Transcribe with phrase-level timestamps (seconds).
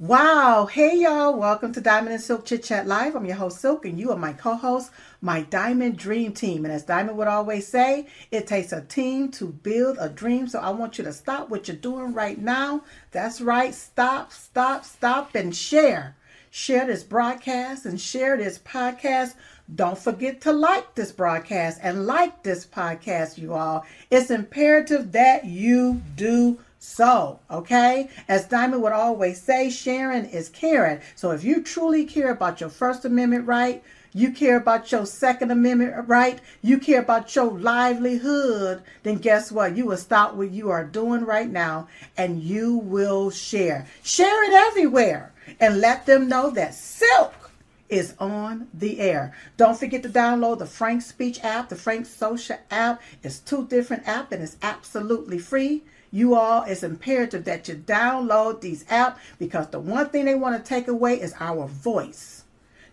[0.00, 0.66] Wow.
[0.66, 1.38] Hey, y'all.
[1.38, 3.14] Welcome to Diamond and Silk Chit Chat Live.
[3.14, 6.64] I'm your host, Silk, and you are my co host, my Diamond Dream Team.
[6.64, 10.48] And as Diamond would always say, it takes a team to build a dream.
[10.48, 12.82] So I want you to stop what you're doing right now.
[13.12, 13.72] That's right.
[13.72, 16.16] Stop, stop, stop, and share.
[16.50, 19.34] Share this broadcast and share this podcast.
[19.72, 23.86] Don't forget to like this broadcast and like this podcast, you all.
[24.10, 31.00] It's imperative that you do so, okay, as Diamond would always say, sharing is caring.
[31.16, 35.50] So if you truly care about your First Amendment right, you care about your Second
[35.50, 39.74] Amendment right, you care about your livelihood, then guess what?
[39.74, 43.86] You will stop what you are doing right now and you will share.
[44.02, 47.50] Share it everywhere and let them know that Silk
[47.88, 49.34] is on the air.
[49.56, 53.00] Don't forget to download the Frank Speech app, the Frank Social app.
[53.22, 55.82] It's two different apps and it's absolutely free
[56.14, 60.56] you all, it's imperative that you download these apps because the one thing they want
[60.56, 62.44] to take away is our voice.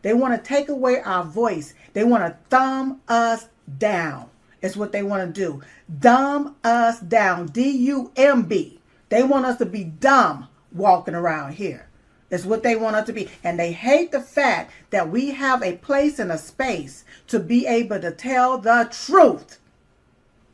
[0.01, 1.75] They want to take away our voice.
[1.93, 3.47] They want to thumb us
[3.77, 4.31] down.
[4.63, 5.61] It's what they want to do.
[5.99, 7.45] Dumb us down.
[7.47, 8.79] D U M B.
[9.09, 11.87] They want us to be dumb walking around here.
[12.31, 13.29] It's what they want us to be.
[13.43, 17.67] And they hate the fact that we have a place and a space to be
[17.67, 19.59] able to tell the truth.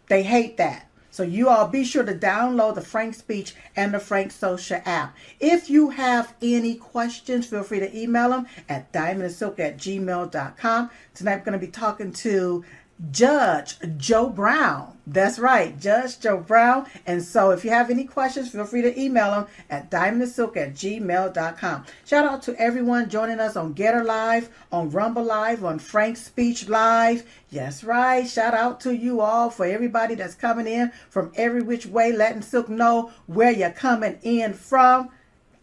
[0.08, 0.87] They hate that.
[1.18, 5.18] So you all be sure to download the Frank Speech and the Frank Social app.
[5.40, 10.92] If you have any questions, feel free to email them at diamondandsilk at gmail.com.
[11.16, 12.64] Tonight we're going to be talking to
[13.12, 14.98] Judge Joe Brown.
[15.06, 16.88] That's right, Judge Joe Brown.
[17.06, 20.74] And so if you have any questions, feel free to email them at diamondsilk at
[20.74, 21.86] gmail.com.
[22.06, 26.68] Shout out to everyone joining us on Gettr Live, on Rumble Live, on Frank Speech
[26.68, 27.24] Live.
[27.50, 28.28] Yes, right.
[28.28, 32.42] Shout out to you all for everybody that's coming in from every which way, letting
[32.42, 35.10] Silk know where you're coming in from.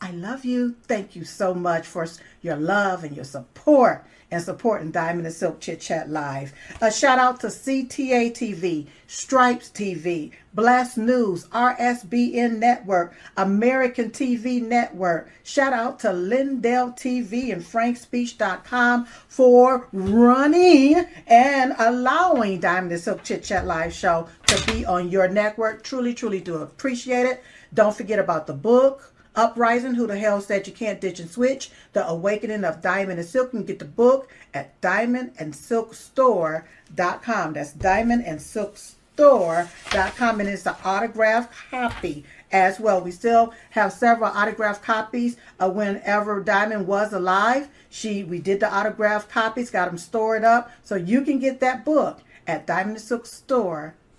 [0.05, 0.77] I love you.
[0.83, 2.07] Thank you so much for
[2.43, 6.53] your love and your support and supporting Diamond and Silk Chit Chat Live.
[6.83, 15.31] A shout out to CTA TV, Stripes TV, Blast News, RSBN Network, American TV Network.
[15.43, 23.43] Shout out to Lindell TV and FrankSpeech.com for running and allowing Diamond and Silk Chit
[23.43, 25.83] Chat Live show to be on your network.
[25.83, 27.43] Truly, truly do appreciate it.
[27.73, 31.71] Don't forget about the book Uprising, Who the Hell Said You Can't Ditch and Switch,
[31.93, 33.53] The Awakening of Diamond and Silk.
[33.53, 37.53] You can get the book at diamondandsilkstore.com.
[37.53, 40.41] That's diamondandsilkstore.com.
[40.41, 43.01] And it's an autographed copy as well.
[43.01, 47.69] We still have several autographed copies of whenever Diamond was alive.
[47.91, 50.71] She we did the autographed copies, got them stored up.
[50.85, 53.01] So you can get that book at Diamond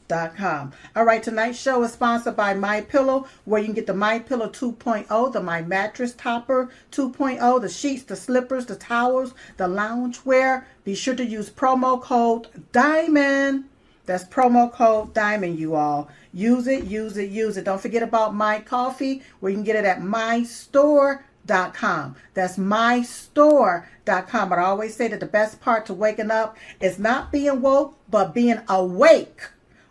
[0.08, 0.72] Store Com.
[0.96, 4.20] All right, tonight's show is sponsored by My Pillow, where you can get the My
[4.20, 10.66] Pillow 2.0, the My Mattress Topper 2.0, the sheets, the slippers, the towels, the loungewear.
[10.84, 13.64] Be sure to use promo code DIAMOND.
[14.06, 16.08] That's promo code DIAMOND, you all.
[16.32, 17.66] Use it, use it, use it.
[17.66, 22.16] Don't forget about My Coffee, where you can get it at mystore.com.
[22.36, 24.50] That's mystore.com.
[24.50, 27.98] But I always say that the best part to waking up is not being woke,
[28.08, 29.42] but being awake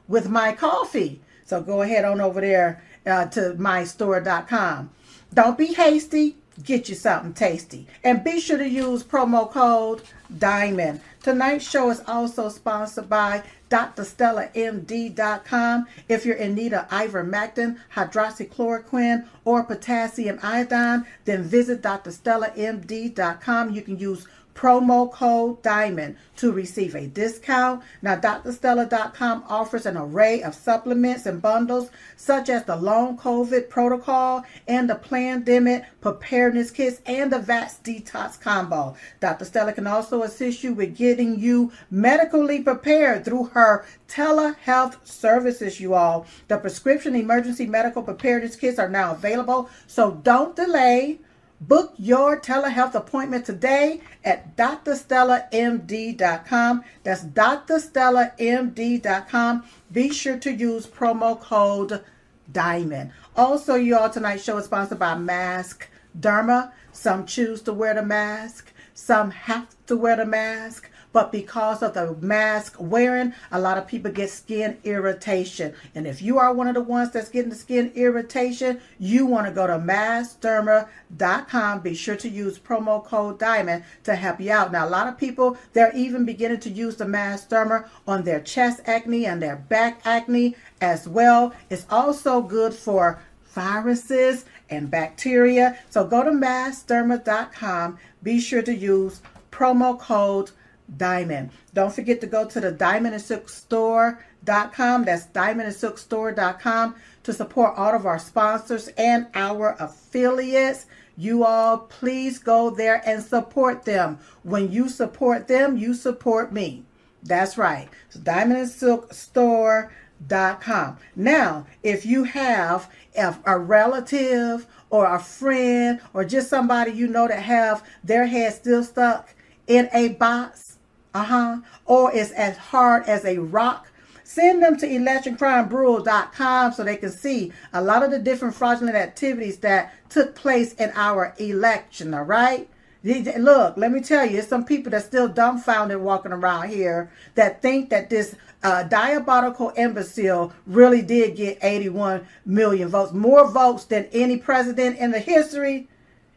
[0.08, 1.20] with my coffee.
[1.44, 4.90] So go ahead on over there uh, to mystore.com.
[5.32, 6.36] Don't be hasty.
[6.62, 7.88] Get you something tasty.
[8.04, 10.02] And be sure to use promo code
[10.38, 11.00] DIAMOND.
[11.20, 15.86] Tonight's show is also sponsored by DrStellaMD.com.
[16.08, 23.72] If you're in need of ivermectin, hydroxychloroquine, or potassium iodine, then visit DrStellaMD.com.
[23.72, 27.82] You can use promo code DIAMOND to receive a discount.
[28.02, 34.44] Now, drstella.com offers an array of supplements and bundles such as the long COVID protocol
[34.66, 38.96] and the pandemic preparedness kits and the VATS detox combo.
[39.20, 39.44] Dr.
[39.44, 45.94] Stella can also assist you with getting you medically prepared through her telehealth services, you
[45.94, 46.26] all.
[46.48, 51.18] The prescription emergency medical preparedness kits are now available, so don't delay.
[51.60, 56.84] Book your telehealth appointment today at drstellamd.com.
[57.02, 59.64] That's drstellamd.com.
[59.92, 62.04] Be sure to use promo code
[62.52, 63.10] DIAMOND.
[63.36, 66.72] Also, you all, tonight's show is sponsored by Mask Derma.
[66.92, 71.94] Some choose to wear the mask, some have to wear the mask but because of
[71.94, 75.72] the mask wearing, a lot of people get skin irritation.
[75.94, 79.46] And if you are one of the ones that's getting the skin irritation, you want
[79.46, 81.80] to go to maskderma.com.
[81.80, 84.72] Be sure to use promo code DIAMOND to help you out.
[84.72, 88.40] Now, a lot of people, they're even beginning to use the mask derma on their
[88.40, 91.54] chest acne and their back acne as well.
[91.70, 93.22] It's also good for
[93.52, 95.78] viruses and bacteria.
[95.90, 97.98] So go to maskderma.com.
[98.24, 99.22] Be sure to use
[99.52, 100.50] promo code
[100.96, 101.50] DIAMOND.
[101.72, 105.04] Don't forget to go to the Diamond and Silk Store.com.
[105.04, 110.86] That's Diamond and Silk Store.com to support all of our sponsors and our affiliates.
[111.16, 114.18] You all, please go there and support them.
[114.42, 116.84] When you support them, you support me.
[117.22, 117.88] That's right.
[118.10, 120.98] So Diamond and Silk Store.com.
[121.16, 127.42] Now, if you have a relative or a friend or just somebody you know that
[127.42, 129.34] have their head still stuck
[129.66, 130.73] in a box,
[131.14, 133.88] uh-huh, or is as hard as a rock,
[134.24, 139.58] send them to electioncrimebureau.com so they can see a lot of the different fraudulent activities
[139.58, 142.68] that took place in our election, all right?
[143.04, 147.60] Look, let me tell you, there's some people that still dumbfounded walking around here that
[147.60, 154.08] think that this uh, diabolical imbecile really did get 81 million votes, more votes than
[154.10, 155.86] any president in the history,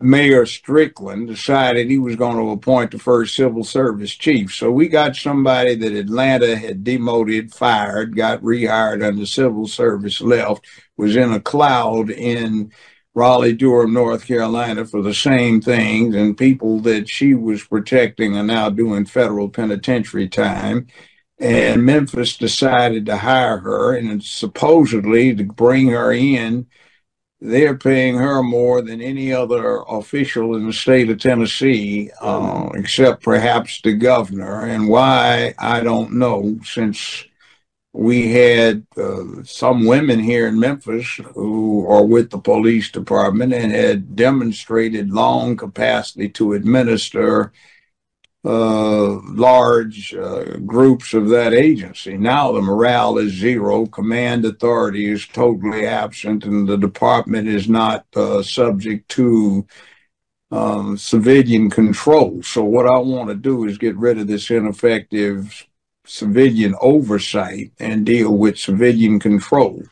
[0.00, 4.52] Mayor Strickland decided he was going to appoint the first civil service chief.
[4.52, 10.66] So we got somebody that Atlanta had demoted, fired, got rehired under civil service, left,
[10.96, 12.72] was in a cloud in
[13.14, 18.42] Raleigh, Durham, North Carolina for the same things, and people that she was protecting are
[18.42, 20.88] now doing federal penitentiary time.
[21.38, 26.66] And Memphis decided to hire her and supposedly to bring her in
[27.44, 33.22] they're paying her more than any other official in the state of Tennessee, uh, except
[33.22, 34.64] perhaps the governor.
[34.64, 37.26] And why, I don't know, since
[37.94, 43.70] we had uh, some women here in Memphis who are with the police department and
[43.70, 47.52] had demonstrated long capacity to administer
[48.44, 52.18] uh, large uh, groups of that agency.
[52.18, 58.06] Now the morale is zero, command authority is totally absent, and the department is not
[58.16, 59.64] uh, subject to
[60.50, 62.42] um, civilian control.
[62.42, 65.66] So, what I want to do is get rid of this ineffective
[66.06, 69.82] civilian oversight and deal with civilian control.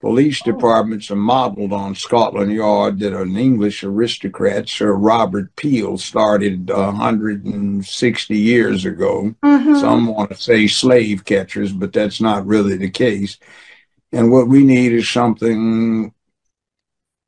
[0.00, 0.52] Police oh.
[0.52, 8.36] departments are modeled on Scotland Yard that an English aristocrat, Sir Robert Peel, started 160
[8.36, 9.34] years ago.
[9.42, 9.74] Mm-hmm.
[9.76, 13.38] Some want to say slave catchers, but that's not really the case.
[14.12, 16.12] And what we need is something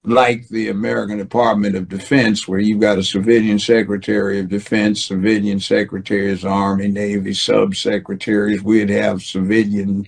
[0.04, 5.60] like the American Department of Defense, where you've got a civilian secretary of defense, civilian
[5.60, 8.62] secretaries, Army, Navy, subsecretaries.
[8.62, 10.06] We'd have civilian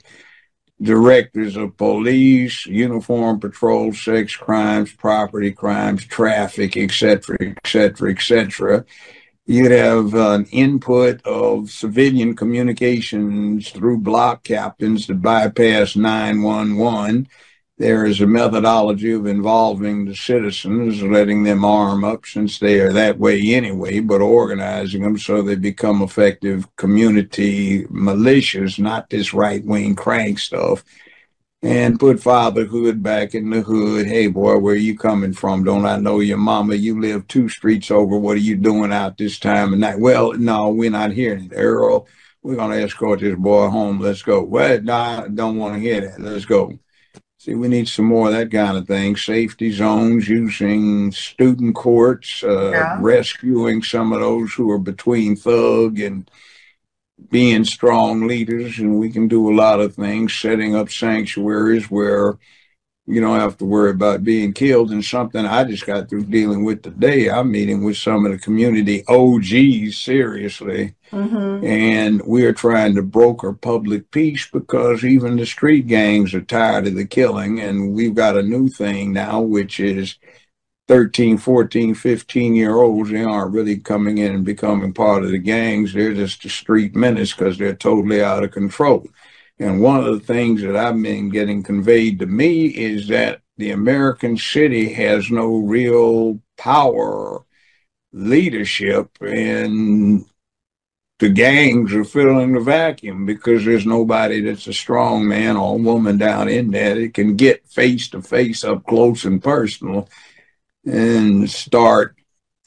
[0.83, 8.85] directors of police, uniform patrol, sex crimes, property crimes, traffic, etc., etc., etc.
[9.47, 17.29] You'd have an input of civilian communications through block captains to bypass 911
[17.77, 22.93] there is a methodology of involving the citizens, letting them arm up since they are
[22.93, 29.65] that way anyway, but organizing them so they become effective community militias, not this right
[29.65, 30.85] wing crank stuff.
[31.63, 34.07] And put fatherhood back in the hood.
[34.07, 35.65] Hey, boy, where are you coming from?
[35.65, 36.75] Don't I know your mama?
[36.75, 38.19] You live two streets over.
[38.19, 39.99] What are you doing out this time of night?
[39.99, 41.55] Well, no, we're not hearing it.
[41.55, 42.07] Earl,
[42.43, 43.99] we're going to escort this boy home.
[43.99, 44.43] Let's go.
[44.43, 46.21] Well, no, I don't want to hear that.
[46.21, 46.79] Let's go.
[47.45, 49.17] See, we need some more of that kind of thing.
[49.17, 52.97] Safety zones, using student courts, uh, yeah.
[52.99, 56.31] rescuing some of those who are between thug and
[57.31, 58.79] being strong leaders.
[58.79, 62.39] And we can do a lot of things, setting up sanctuaries where
[63.07, 66.65] you don't have to worry about being killed and something I just got through dealing
[66.65, 67.29] with today.
[67.29, 70.95] I'm meeting with some of the community OGs seriously.
[71.13, 71.67] Mm-hmm.
[71.67, 76.87] And we are trying to broker public peace because even the street gangs are tired
[76.87, 77.61] of the killing.
[77.61, 80.17] And we've got a new thing now, which is
[80.89, 83.11] 13, 14, 15 year olds.
[83.11, 85.93] They aren't really coming in and becoming part of the gangs.
[85.93, 89.07] They're just the street menace because they're totally out of control.
[89.59, 93.71] And one of the things that I've been getting conveyed to me is that the
[93.71, 97.45] American city has no real power
[98.13, 100.25] leadership and
[101.19, 106.19] the gangs are filling the vacuum because there's nobody that's a strong man or woman
[106.19, 110.09] down in there that can get face to face up close and personal
[110.85, 112.17] and start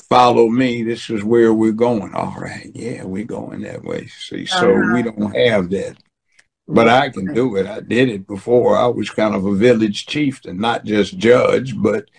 [0.09, 2.13] follow me this is where we're going.
[2.13, 4.07] All right yeah we're going that way.
[4.07, 4.93] See so uh-huh.
[4.93, 5.97] we don't have that
[6.67, 7.65] but I can do it.
[7.65, 8.77] I did it before.
[8.77, 12.09] I was kind of a village chieftain, not just judge, but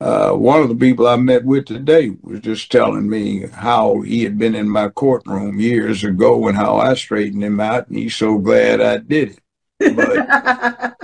[0.00, 4.22] uh, one of the people I met with today was just telling me how he
[4.22, 8.16] had been in my courtroom years ago and how I straightened him out, and he's
[8.16, 9.38] so glad I did
[9.78, 9.96] it.
[9.96, 10.94] But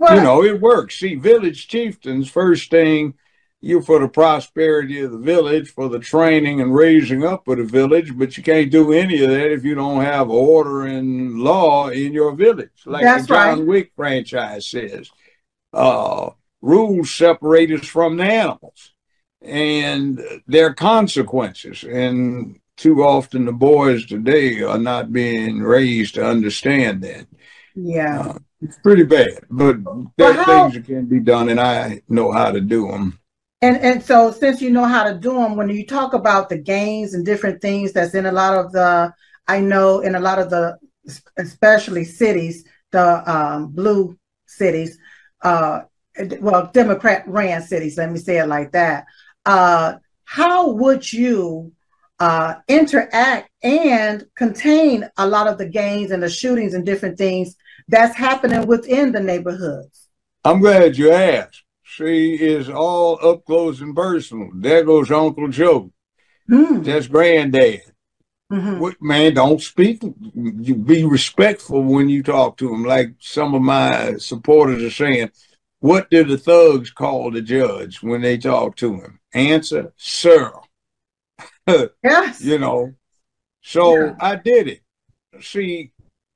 [0.14, 0.98] you know, it works.
[0.98, 3.14] See, village chieftains, first thing
[3.66, 7.64] you for the prosperity of the village, for the training and raising up of the
[7.64, 11.88] village, but you can't do any of that if you don't have order and law
[11.88, 12.70] in your village.
[12.86, 13.66] Like That's the John right.
[13.66, 15.10] Wick franchise says.
[15.72, 16.30] Uh,
[16.62, 18.92] rules separate us from the animals
[19.42, 21.84] and their consequences.
[21.84, 27.26] And too often the boys today are not being raised to understand that.
[27.74, 28.20] Yeah.
[28.20, 29.76] Uh, it's pretty bad, but
[30.16, 33.18] there are things that can be done, and I know how to do them.
[33.62, 36.58] And and so since you know how to do them, when you talk about the
[36.58, 39.12] games and different things that's in a lot of the,
[39.48, 40.78] I know in a lot of the,
[41.38, 44.98] especially cities, the um, blue cities,
[45.42, 45.82] uh,
[46.40, 47.96] well, Democrat ran cities.
[47.96, 49.06] Let me say it like that.
[49.46, 49.94] Uh,
[50.24, 51.72] how would you
[52.18, 57.56] uh, interact and contain a lot of the gangs and the shootings and different things
[57.88, 60.08] that's happening within the neighborhoods?
[60.44, 61.65] I'm glad you asked
[61.96, 64.50] she is all up close and personal.
[64.54, 65.90] There goes Uncle Joe.
[66.50, 66.84] Mm.
[66.84, 67.80] That's granddad.
[68.52, 68.78] Mm-hmm.
[68.78, 70.02] What, man, don't speak.
[70.34, 72.84] You be respectful when you talk to him.
[72.84, 75.30] Like some of my supporters are saying,
[75.80, 79.18] what do the thugs call the judge when they talk to him?
[79.32, 80.52] Answer, sir.
[81.66, 82.42] yes.
[82.42, 82.92] You know,
[83.62, 84.16] so yeah.
[84.20, 84.82] I did it.
[85.40, 85.92] See,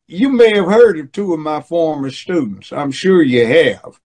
[0.07, 2.73] you may have heard of two of my former students.
[2.73, 4.01] I'm sure you have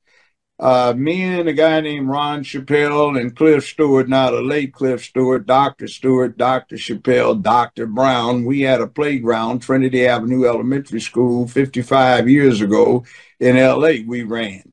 [0.59, 5.03] uh, me and a guy named Ron Chappelle and Cliff Stewart, not a late Cliff
[5.03, 5.87] Stewart, Dr.
[5.87, 6.77] Stewart, Dr.
[6.77, 7.87] Chappelle, Dr.
[7.87, 8.45] Brown.
[8.45, 13.03] We had a playground, Trinity Avenue Elementary School, 55 years ago
[13.39, 14.05] in LA.
[14.07, 14.71] We ran.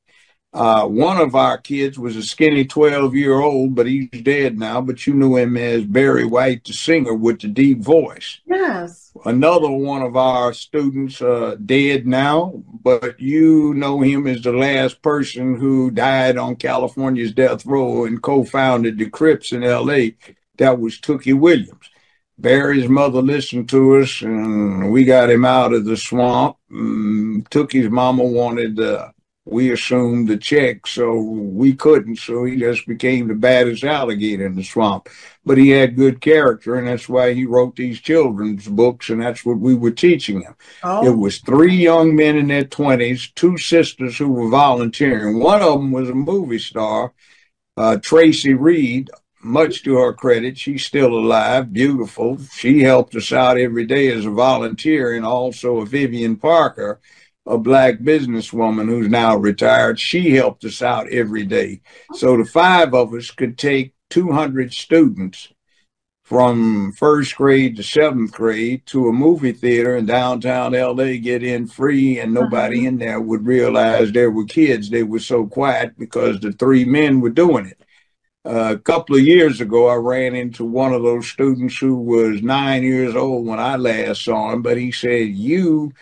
[0.52, 4.82] Uh, one of our kids was a skinny 12 year old, but he's dead now.
[4.82, 8.40] But you knew him as Barry White, the singer with the deep voice.
[8.47, 9.12] Yes.
[9.25, 15.00] Another one of our students, uh, dead now, but you know him as the last
[15.00, 20.11] person who died on California's death row and co founded the Crips in LA.
[20.59, 21.90] That was Tookie Williams.
[22.38, 26.56] Barry's mother listened to us and we got him out of the swamp.
[26.71, 29.11] Um, Tookie's mama wanted uh,
[29.44, 32.16] we assumed the check, so we couldn't.
[32.16, 35.08] So he just became the baddest alligator in the swamp.
[35.44, 39.44] But he had good character, and that's why he wrote these children's books, and that's
[39.44, 40.54] what we were teaching him.
[40.84, 41.04] Oh.
[41.04, 45.40] It was three young men in their 20s, two sisters who were volunteering.
[45.40, 47.12] One of them was a movie star,
[47.76, 49.11] uh, Tracy Reed.
[49.44, 52.38] Much to her credit, she's still alive, beautiful.
[52.54, 57.00] She helped us out every day as a volunteer, and also a Vivian Parker
[57.46, 59.99] a black businesswoman who's now retired.
[59.99, 61.80] She helped us out every day.
[62.14, 65.49] So the five of us could take 200 students
[66.22, 71.66] from first grade to seventh grade to a movie theater in downtown LA, get in
[71.66, 72.88] free, and nobody uh-huh.
[72.88, 74.88] in there would realize there were kids.
[74.88, 77.78] They were so quiet because the three men were doing it.
[78.44, 82.42] Uh, a couple of years ago, I ran into one of those students who was
[82.42, 85.92] nine years old when I last saw him, but he said, You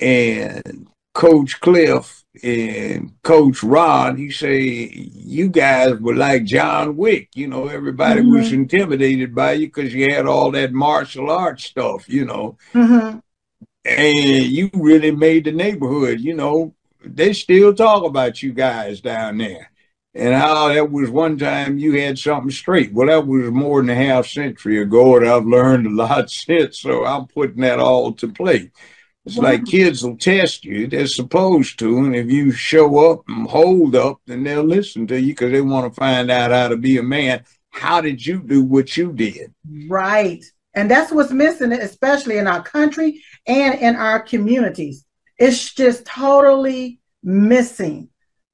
[0.00, 7.28] and Coach Cliff and Coach Ron, he say you guys were like John Wick.
[7.34, 8.38] You know, everybody mm-hmm.
[8.38, 12.08] was intimidated by you because you had all that martial arts stuff.
[12.08, 13.18] You know, mm-hmm.
[13.84, 16.20] and you really made the neighborhood.
[16.20, 19.70] You know, they still talk about you guys down there.
[20.12, 22.92] And how that was one time you had something straight.
[22.92, 26.80] Well, that was more than a half century ago, and I've learned a lot since.
[26.80, 28.72] So I'm putting that all to play.
[29.30, 30.86] It's like kids will test you.
[30.86, 31.98] They're supposed to.
[31.98, 35.60] And if you show up and hold up, then they'll listen to you because they
[35.60, 37.44] want to find out how to be a man.
[37.70, 39.54] How did you do what you did?
[39.88, 40.44] Right.
[40.74, 45.04] And that's what's missing, especially in our country and in our communities.
[45.38, 48.08] It's just totally missing.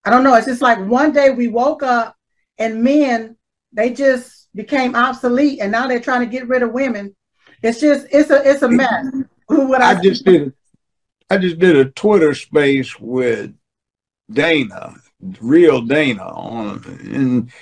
[0.04, 0.34] I don't know.
[0.34, 2.16] It's just like one day we woke up
[2.58, 3.36] and men,
[3.72, 7.16] they just became obsolete and now they're trying to get rid of women.
[7.62, 9.06] It's just, it's a, it's a mess.
[9.46, 10.52] what I, I just did.
[11.28, 13.52] I just did a Twitter space with
[14.30, 14.94] Dana,
[15.40, 17.52] real Dana, on, and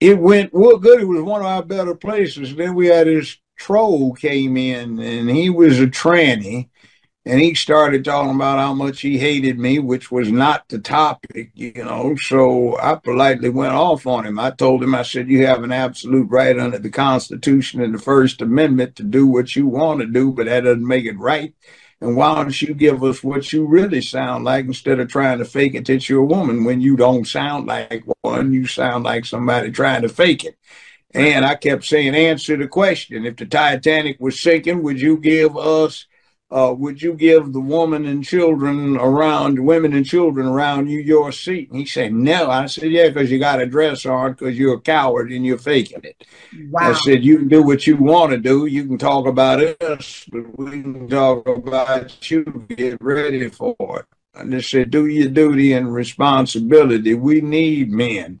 [0.00, 1.02] it went well good.
[1.02, 2.54] It was one of our better places.
[2.54, 6.70] Then we had this troll came in, and he was a tranny,
[7.26, 11.50] and he started talking about how much he hated me, which was not the topic,
[11.54, 12.14] you know.
[12.22, 14.38] So I politely went off on him.
[14.38, 17.98] I told him, I said, You have an absolute right under the Constitution and the
[17.98, 21.54] First Amendment to do what you want to do, but that doesn't make it right.
[22.00, 25.44] And why don't you give us what you really sound like instead of trying to
[25.44, 28.54] fake it that you're a woman when you don't sound like one?
[28.54, 30.56] You sound like somebody trying to fake it.
[31.12, 33.26] And I kept saying, answer the question.
[33.26, 36.06] If the Titanic was sinking, would you give us
[36.50, 41.30] uh, would you give the woman and children around, women and children around you your
[41.30, 41.70] seat?
[41.70, 42.50] And he said, no.
[42.50, 45.58] I said, yeah, because you got a dress on because you're a coward and you're
[45.58, 46.24] faking it.
[46.70, 46.90] Wow.
[46.90, 48.66] I said, you can do what you want to do.
[48.66, 52.66] You can talk about us, but we can talk about you.
[52.68, 54.06] Get ready for it.
[54.34, 57.14] I just said, do your duty and responsibility.
[57.14, 58.40] We need men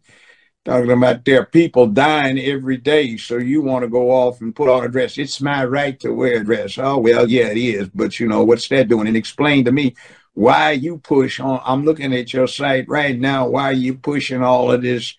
[0.64, 4.54] talking about there are people dying every day, so you want to go off and
[4.54, 5.18] put on a dress.
[5.18, 6.78] It's my right to wear a dress.
[6.78, 7.88] Oh, well, yeah, it is.
[7.88, 9.06] But, you know, what's that doing?
[9.06, 9.94] And explain to me
[10.34, 11.60] why you push on.
[11.64, 13.48] I'm looking at your site right now.
[13.48, 15.14] Why you pushing all of this,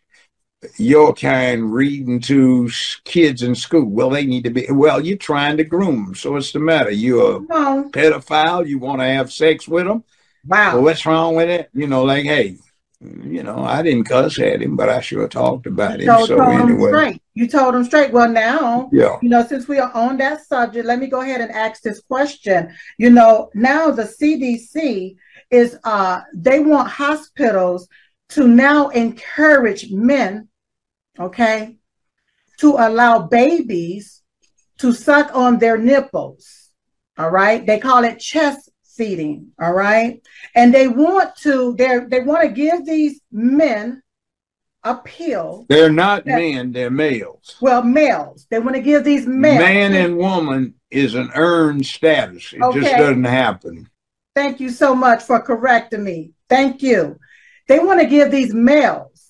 [0.78, 2.70] your kind reading to
[3.04, 3.86] kids in school?
[3.86, 6.16] Well, they need to be, well, you're trying to groom them.
[6.16, 6.92] So what's the matter?
[6.92, 7.90] You're a no.
[7.92, 8.68] pedophile?
[8.68, 10.04] You want to have sex with them?
[10.46, 10.76] Wow.
[10.76, 11.70] Well, what's wrong with it?
[11.74, 12.58] You know, like, hey,
[13.02, 16.26] you know, I didn't cuss at him, but I sure talked about him.
[16.26, 17.22] so anyway, straight.
[17.34, 18.12] You told him straight.
[18.12, 19.18] Well, now, yeah.
[19.22, 22.02] you know, since we are on that subject, let me go ahead and ask this
[22.02, 22.74] question.
[23.00, 25.16] You know, now the CDC
[25.50, 27.88] is uh they want hospitals
[28.30, 30.48] to now encourage men,
[31.20, 31.78] okay,
[32.60, 34.22] to allow babies
[34.78, 36.70] to suck on their nipples.
[37.18, 37.66] All right.
[37.66, 40.22] They call it chest feeding all right?
[40.56, 44.02] And they want to they they want to give these men
[44.84, 45.66] a pill.
[45.70, 47.58] They're not that, men they're males.
[47.62, 48.48] Well males.
[48.50, 52.54] They want to give these men man and woman is an earned status.
[52.54, 52.82] It okay.
[52.82, 53.90] just doesn't happen.
[54.36, 56.32] Thank you so much for correcting me.
[56.50, 57.18] Thank you.
[57.68, 59.28] They want to give these males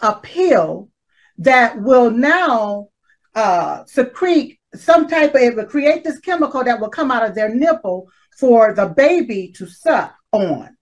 [0.00, 0.90] a pill
[1.38, 2.88] that will now
[3.34, 7.34] uh, secrete some type of it will create this chemical that will come out of
[7.34, 8.08] their nipple
[8.38, 10.76] for the baby to suck on.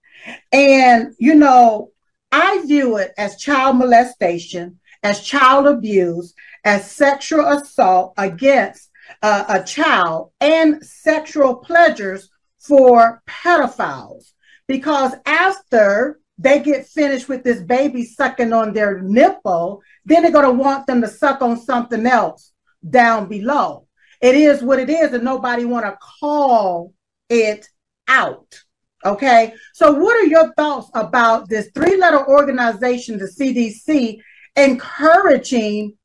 [0.53, 1.91] And, you know,
[2.31, 8.89] I view it as child molestation, as child abuse, as sexual assault against
[9.21, 14.33] uh, a child, and sexual pleasures for pedophiles.
[14.69, 20.45] Because after they get finished with this baby sucking on their nipple, then they're going
[20.47, 22.52] to want them to suck on something else
[22.89, 23.87] down below.
[24.21, 26.95] It is what it is, and nobody want to call
[27.29, 27.69] it
[28.09, 28.61] out.
[29.05, 29.55] Okay.
[29.75, 34.21] So, what are your thoughts about this three letter organization, the CDC,
[34.57, 35.97] encouraging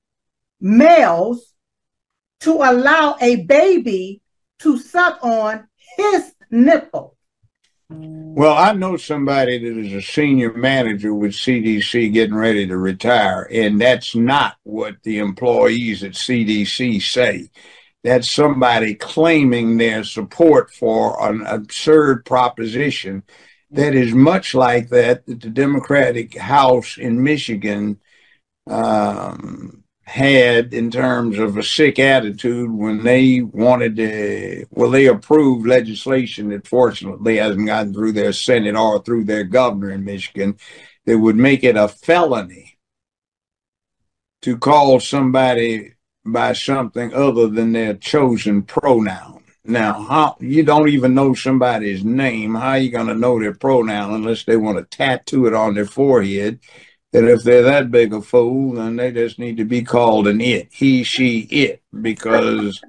[0.59, 1.53] males
[2.39, 4.21] to allow a baby
[4.59, 7.16] to suck on his nipple?
[7.89, 13.47] Well, I know somebody that is a senior manager with CDC getting ready to retire,
[13.51, 17.49] and that's not what the employees at CDC say.
[18.03, 23.23] That's somebody claiming their support for an absurd proposition
[23.71, 27.99] that is much like that that the Democratic House in Michigan
[28.67, 35.67] um, had in terms of a sick attitude when they wanted to, well, they approved
[35.67, 40.57] legislation that fortunately hasn't gotten through their Senate or through their governor in Michigan
[41.05, 42.77] that would make it a felony
[44.43, 49.43] to call somebody by something other than their chosen pronoun.
[49.65, 52.55] Now, how you don't even know somebody's name.
[52.55, 55.73] How are you going to know their pronoun unless they want to tattoo it on
[55.73, 56.61] their forehead?
[57.11, 60.41] That if they're that big a fool, then they just need to be called an
[60.41, 62.81] it, he, she, it, because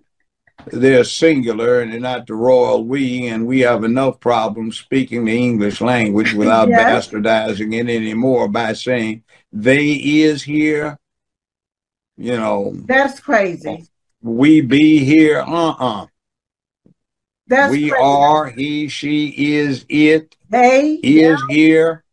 [0.66, 5.36] they're singular and they're not the royal we, and we have enough problems speaking the
[5.36, 10.98] English language without bastardizing it anymore by saying they is here.
[12.16, 13.86] You know, that's crazy.
[14.20, 16.02] We be here, uh uh-uh.
[16.02, 16.06] uh.
[17.46, 18.02] That's we crazy.
[18.02, 20.36] are, he, she is it.
[20.50, 21.54] They is yeah.
[21.54, 22.04] here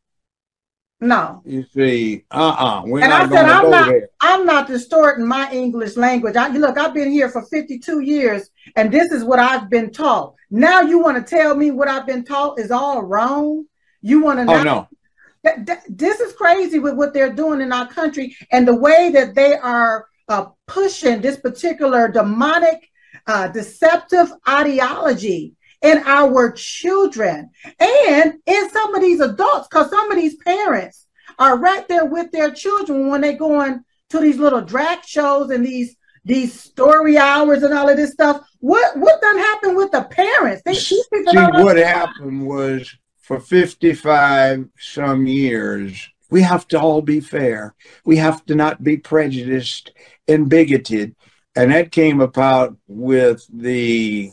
[1.02, 1.42] no.
[1.46, 2.84] You see, uh-uh.
[2.86, 4.10] We're and I said, I'm not, there.
[4.22, 6.36] I'm not distorting my English language.
[6.36, 10.36] I, look, I've been here for 52 years, and this is what I've been taught.
[10.50, 13.66] Now you want to tell me what I've been taught is all wrong?
[14.02, 14.54] You want to know?
[14.54, 14.88] Oh, no.
[15.44, 19.12] That, that, this is crazy with what they're doing in our country and the way
[19.14, 22.90] that they are uh, pushing this particular demonic,
[23.28, 25.56] uh, deceptive ideology
[25.86, 31.06] in our children and in some of these adults, because some of these parents
[31.38, 35.66] are right there with their children when they're going to these little drag shows and
[35.66, 35.96] these
[36.28, 38.44] these story hours and all of this stuff.
[38.60, 40.64] What what done happened with the parents?
[40.66, 47.76] They, See, what happened was for 55 some years, we have to all be fair.
[48.06, 49.92] We have to not be prejudiced
[50.28, 51.16] and bigoted.
[51.56, 54.32] And that came about with the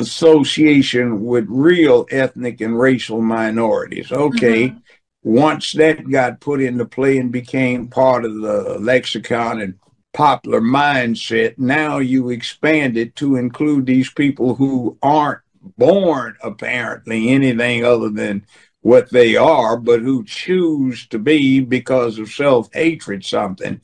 [0.00, 4.12] association with real ethnic and racial minorities.
[4.12, 4.68] Okay.
[4.68, 4.78] Mm-hmm.
[5.24, 9.74] Once that got put into play and became part of the lexicon and
[10.14, 15.40] popular mindset, now you expand it to include these people who aren't
[15.76, 18.46] born apparently anything other than
[18.80, 23.80] what they are, but who choose to be because of self hatred something.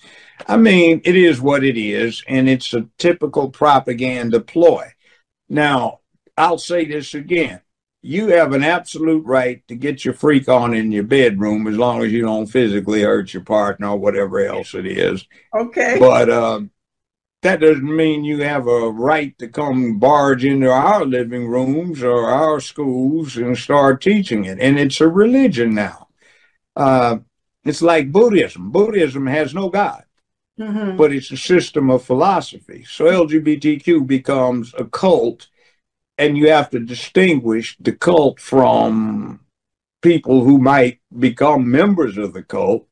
[0.46, 4.92] I mean, it is what it is, and it's a typical propaganda ploy.
[5.48, 6.00] Now,
[6.36, 7.60] I'll say this again.
[8.02, 12.02] You have an absolute right to get your freak on in your bedroom as long
[12.02, 15.26] as you don't physically hurt your partner or whatever else it is.
[15.54, 15.96] Okay.
[15.98, 16.70] But um,
[17.44, 22.26] that doesn't mean you have a right to come barge into our living rooms or
[22.26, 24.58] our schools and start teaching it.
[24.60, 26.08] And it's a religion now.
[26.74, 27.18] Uh,
[27.64, 28.70] it's like Buddhism.
[28.70, 30.04] Buddhism has no God,
[30.58, 30.96] mm-hmm.
[30.96, 32.84] but it's a system of philosophy.
[32.86, 35.48] So LGBTQ becomes a cult
[36.18, 39.40] and you have to distinguish the cult from
[40.02, 42.86] people who might become members of the cult.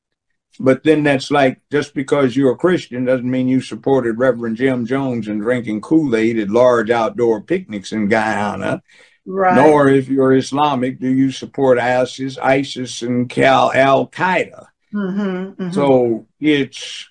[0.58, 4.84] But then that's like just because you're a Christian doesn't mean you supported Reverend Jim
[4.84, 8.82] Jones and drinking Kool Aid at large outdoor picnics in Guyana.
[9.24, 9.54] Right.
[9.54, 14.66] Nor, if you're Islamic, do you support ISIS, ISIS, and Cal Al Qaeda.
[14.92, 15.70] Mm-hmm, mm-hmm.
[15.70, 17.08] So it's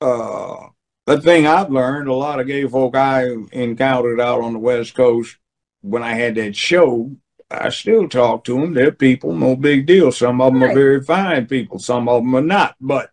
[0.00, 0.68] uh,
[1.16, 4.94] the thing I've learned, a lot of gay folk I encountered out on the West
[4.94, 5.36] Coast
[5.80, 7.16] when I had that show,
[7.50, 8.74] I still talk to them.
[8.74, 10.12] They're people, no big deal.
[10.12, 10.70] Some of them right.
[10.70, 12.76] are very fine people, some of them are not.
[12.78, 13.10] But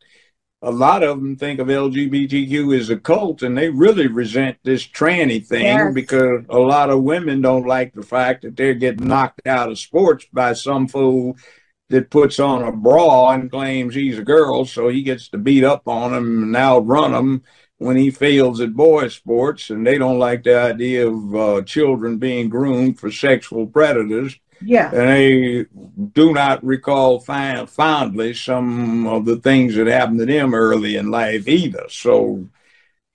[0.62, 4.86] a lot of them think of LGBTQ as a cult and they really resent this
[4.86, 5.93] tranny thing yes.
[5.93, 9.79] because a lot of women don't like the fact that they're getting knocked out of
[9.79, 11.38] sports by some fool
[11.89, 15.63] that puts on a bra and claims he's a girl, so he gets to beat
[15.63, 17.43] up on them and outrun them
[17.77, 22.17] when he fails at boys sports and they don't like the idea of uh, children
[22.17, 24.89] being groomed for sexual predators Yeah.
[24.93, 25.65] And they
[26.13, 31.47] do not recall fondly some of the things that happened to them early in life
[31.47, 31.85] either.
[31.89, 32.47] So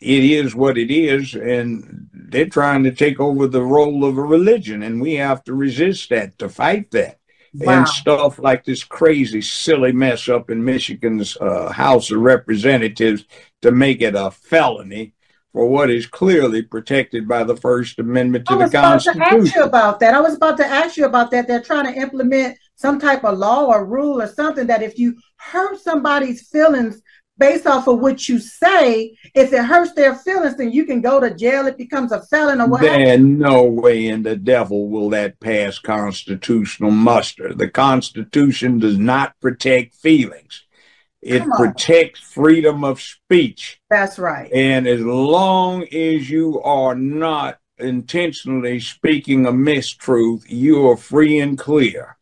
[0.00, 4.22] it is what it is, and they're trying to take over the role of a
[4.22, 7.19] religion, and we have to resist that to fight that.
[7.52, 7.78] Wow.
[7.78, 13.24] And stuff like this crazy, silly mess up in Michigan's uh, House of Representatives
[13.62, 15.14] to make it a felony
[15.52, 19.22] for what is clearly protected by the First Amendment to the Constitution.
[19.22, 20.14] I was about to ask you about that.
[20.14, 21.48] I was about to ask you about that.
[21.48, 25.16] They're trying to implement some type of law or rule or something that if you
[25.36, 27.02] hurt somebody's feelings
[27.40, 31.18] based off of what you say, if it hurts their feelings, then you can go
[31.18, 31.66] to jail.
[31.66, 32.96] It becomes a felon or whatever.
[32.96, 37.52] There's no way in the devil will that pass constitutional muster.
[37.54, 40.64] The Constitution does not protect feelings.
[41.22, 43.80] It protects freedom of speech.
[43.90, 44.50] That's right.
[44.52, 51.58] And as long as you are not intentionally speaking a mistruth, you are free and
[51.58, 52.16] clear.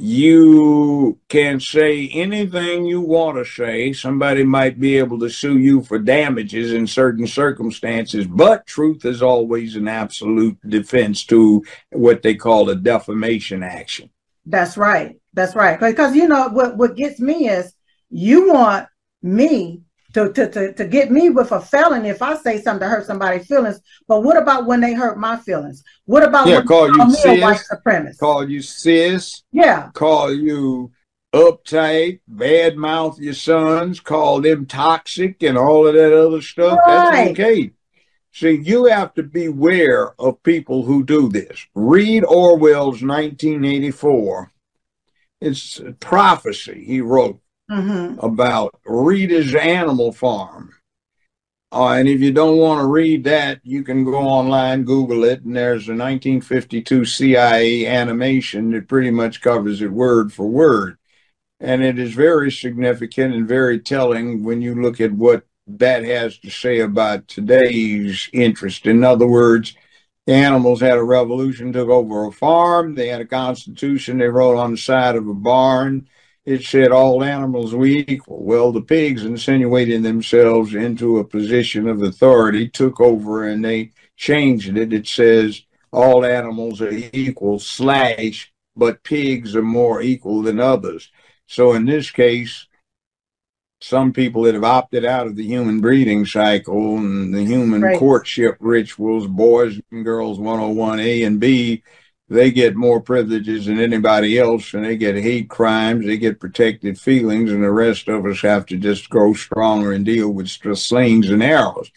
[0.00, 3.92] You can say anything you want to say.
[3.92, 9.22] Somebody might be able to sue you for damages in certain circumstances, but truth is
[9.22, 14.10] always an absolute defense to what they call a defamation action.
[14.46, 15.16] That's right.
[15.34, 15.78] That's right.
[15.78, 17.74] Because you know what what gets me is
[18.10, 18.88] you want
[19.22, 19.82] me
[20.14, 23.06] to, to, to, to get me with a felony if I say something to hurt
[23.06, 23.80] somebody's feelings.
[24.06, 25.84] But what about when they hurt my feelings?
[26.06, 28.18] What about yeah, call you cis, white supremacist?
[28.18, 29.42] Call you sis.
[29.52, 29.90] Yeah.
[29.92, 30.92] Call you
[31.34, 36.78] uptight, bad mouth your sons, call them toxic and all of that other stuff.
[36.86, 37.26] Right.
[37.26, 37.70] That's okay.
[38.32, 41.66] See, you have to beware of people who do this.
[41.74, 44.52] Read Orwell's 1984.
[45.40, 47.40] It's prophecy he wrote
[47.70, 48.18] mm-hmm.
[48.24, 50.74] about Rita's Animal Farm.
[51.70, 55.42] Uh, and if you don't want to read that, you can go online, Google it,
[55.42, 60.96] and there's a 1952 CIA animation that pretty much covers it word for word.
[61.60, 66.38] And it is very significant and very telling when you look at what that has
[66.38, 68.86] to say about today's interest.
[68.86, 69.74] In other words,
[70.26, 74.56] the animals had a revolution, took over a farm, they had a constitution they wrote
[74.56, 76.08] on the side of a barn
[76.48, 78.42] it said all animals were equal.
[78.42, 84.74] Well, the pigs insinuating themselves into a position of authority took over and they changed
[84.74, 84.94] it.
[84.94, 85.60] It says
[85.92, 91.10] all animals are equal, slash, but pigs are more equal than others.
[91.46, 92.66] So in this case,
[93.82, 97.98] some people that have opted out of the human breeding cycle and the human right.
[97.98, 101.82] courtship rituals, boys and girls 101 A and B,
[102.28, 107.00] they get more privileges than anybody else and they get hate crimes, they get protected
[107.00, 111.30] feelings, and the rest of us have to just grow stronger and deal with slings
[111.30, 111.90] and arrows.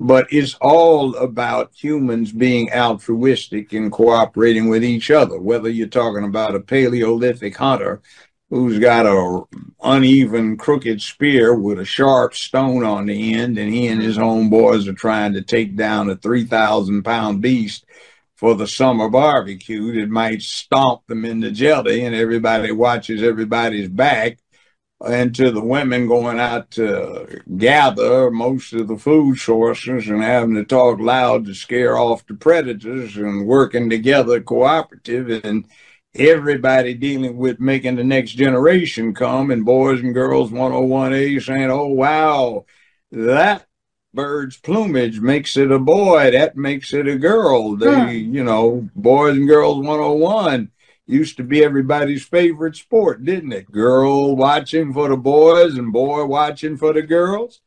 [0.00, 6.24] But it's all about humans being altruistic and cooperating with each other, whether you're talking
[6.24, 8.00] about a Paleolithic hunter
[8.50, 9.42] who's got a
[9.82, 14.88] uneven crooked spear with a sharp stone on the end and he and his homeboys
[14.88, 17.84] are trying to take down a 3000 pound beast
[18.38, 23.88] for the summer barbecue that might stomp them in the jelly and everybody watches everybody's
[23.88, 24.38] back
[25.04, 30.54] and to the women going out to gather most of the food sources and having
[30.54, 35.66] to talk loud to scare off the predators and working together cooperative and
[36.14, 41.86] everybody dealing with making the next generation come and boys and girls 101a saying oh
[41.86, 42.64] wow
[43.12, 43.67] that
[44.18, 46.32] bird's plumage makes it a boy.
[46.32, 47.76] That makes it a girl.
[47.76, 48.34] They, hmm.
[48.34, 50.72] you know, boys and girls 101
[51.06, 53.70] used to be everybody's favorite sport, didn't it?
[53.70, 57.60] Girl watching for the boys and boy watching for the girls.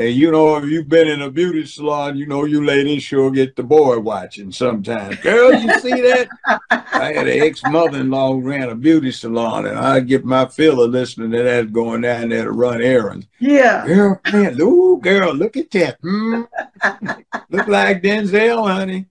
[0.00, 3.30] And you know, if you've been in a beauty salon, you know you ladies sure
[3.30, 5.16] get the boy watching sometimes.
[5.16, 6.26] Girl, you see that?
[6.70, 10.90] I had an ex-mother-in-law who ran a beauty salon, and I'd get my fill of
[10.90, 13.26] listening to that going down there to run errands.
[13.40, 13.86] Yeah.
[13.86, 15.98] Girl, man, ooh, girl, look at that.
[16.00, 16.44] Hmm?
[17.50, 19.04] look like Denzel, honey.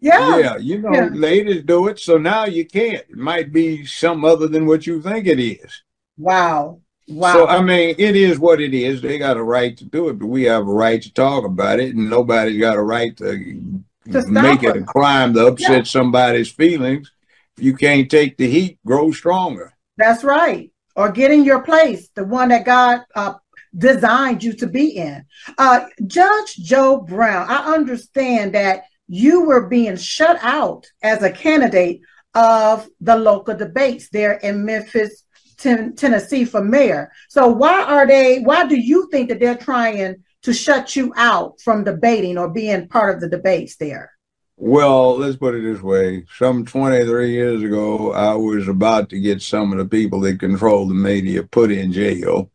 [0.00, 0.38] Yeah.
[0.38, 1.08] Yeah, you know, yeah.
[1.12, 3.06] ladies do it, so now you can't.
[3.08, 5.84] It might be some other than what you think it is.
[6.18, 6.80] Wow.
[7.12, 7.32] Wow.
[7.34, 9.02] So I mean, it is what it is.
[9.02, 11.78] They got a right to do it, but we have a right to talk about
[11.78, 15.82] it, and nobody's got a right to, to make it a crime to upset yeah.
[15.82, 17.12] somebody's feelings.
[17.58, 18.78] You can't take the heat.
[18.86, 19.76] Grow stronger.
[19.98, 20.70] That's right.
[20.96, 23.34] Or get in your place, the one that God uh,
[23.76, 25.24] designed you to be in.
[25.58, 32.00] Uh, Judge Joe Brown, I understand that you were being shut out as a candidate
[32.34, 35.21] of the local debates there in Memphis,
[35.62, 37.12] ten- Tennessee for mayor.
[37.28, 38.40] So why are they?
[38.40, 42.88] Why do you think that they're trying to shut you out from debating or being
[42.88, 44.12] part of the debates there?
[44.56, 46.24] Well, let's put it this way.
[46.36, 50.86] Some 23 years ago, I was about to get some of the people that control
[50.86, 52.50] the media put in jail.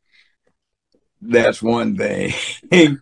[1.22, 2.34] That's one thing.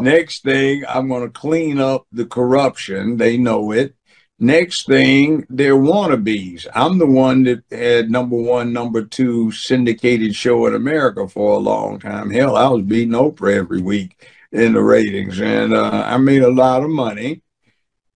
[0.00, 3.16] Next thing, I'm going to clean up the corruption.
[3.16, 3.94] They know it.
[4.40, 6.64] Next thing, they're wannabes.
[6.72, 11.58] I'm the one that had number one, number two syndicated show in America for a
[11.58, 12.30] long time.
[12.30, 16.52] Hell, I was beating Oprah every week in the ratings, and uh, I made a
[16.52, 17.42] lot of money.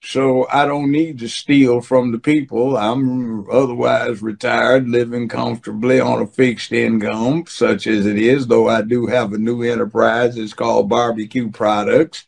[0.04, 2.76] So I don't need to steal from the people.
[2.76, 8.82] I'm otherwise retired, living comfortably on a fixed income, such as it is, though I
[8.82, 10.36] do have a new enterprise.
[10.36, 12.26] It's called Barbecue Products,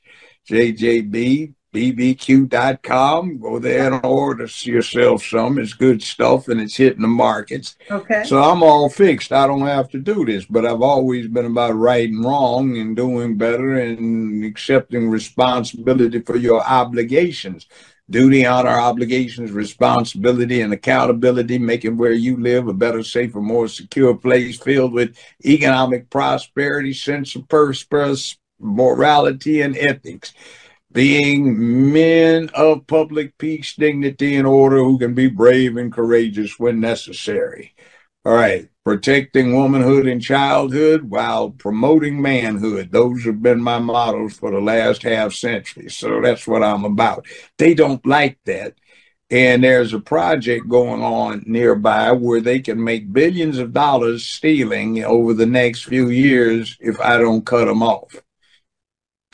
[0.48, 3.38] JJB bbq.com.
[3.38, 5.58] Go there and order yourself some.
[5.58, 7.76] It's good stuff and it's hitting the markets.
[7.90, 8.22] Okay.
[8.24, 9.32] So I'm all fixed.
[9.32, 12.96] I don't have to do this, but I've always been about right and wrong and
[12.96, 17.66] doing better and accepting responsibility for your obligations.
[18.08, 24.14] Duty, honor, obligations, responsibility, and accountability, making where you live a better, safer, more secure
[24.14, 30.34] place filled with economic prosperity, sense of purpose, morality, and ethics
[30.94, 36.80] being men of public peace, dignity, and order who can be brave and courageous when
[36.80, 37.74] necessary.
[38.24, 42.92] All right, protecting womanhood and childhood while promoting manhood.
[42.92, 45.90] Those have been my models for the last half century.
[45.90, 47.26] So that's what I'm about.
[47.58, 48.74] They don't like that.
[49.30, 55.02] And there's a project going on nearby where they can make billions of dollars stealing
[55.04, 58.23] over the next few years if I don't cut them off.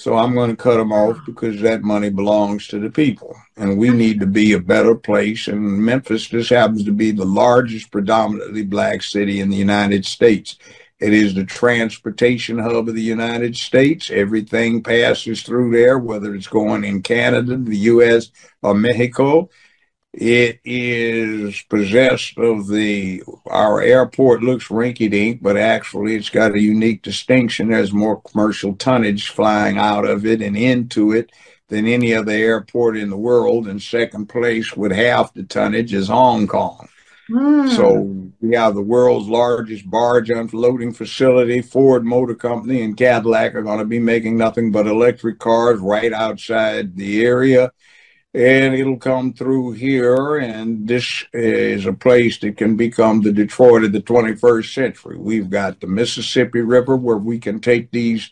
[0.00, 3.36] So I'm going to cut them off because that money belongs to the people.
[3.58, 5.46] And we need to be a better place.
[5.46, 10.56] And Memphis just happens to be the largest predominantly black city in the United States.
[11.00, 14.08] It is the transportation hub of the United States.
[14.10, 18.30] Everything passes through there, whether it's going in Canada, the U.S.,
[18.62, 19.50] or Mexico.
[20.12, 26.60] It is possessed of the, our airport looks rinky dink, but actually it's got a
[26.60, 27.70] unique distinction.
[27.70, 31.30] There's more commercial tonnage flying out of it and into it
[31.68, 33.68] than any other airport in the world.
[33.68, 36.88] And second place with half the tonnage is Hong Kong.
[37.30, 37.76] Mm.
[37.76, 41.62] So we have the world's largest barge unloading facility.
[41.62, 46.12] Ford Motor Company and Cadillac are going to be making nothing but electric cars right
[46.12, 47.70] outside the area
[48.32, 50.36] and it'll come through here.
[50.36, 55.18] And this is a place that can become the Detroit of the 21st century.
[55.18, 58.30] We've got the Mississippi River where we can take these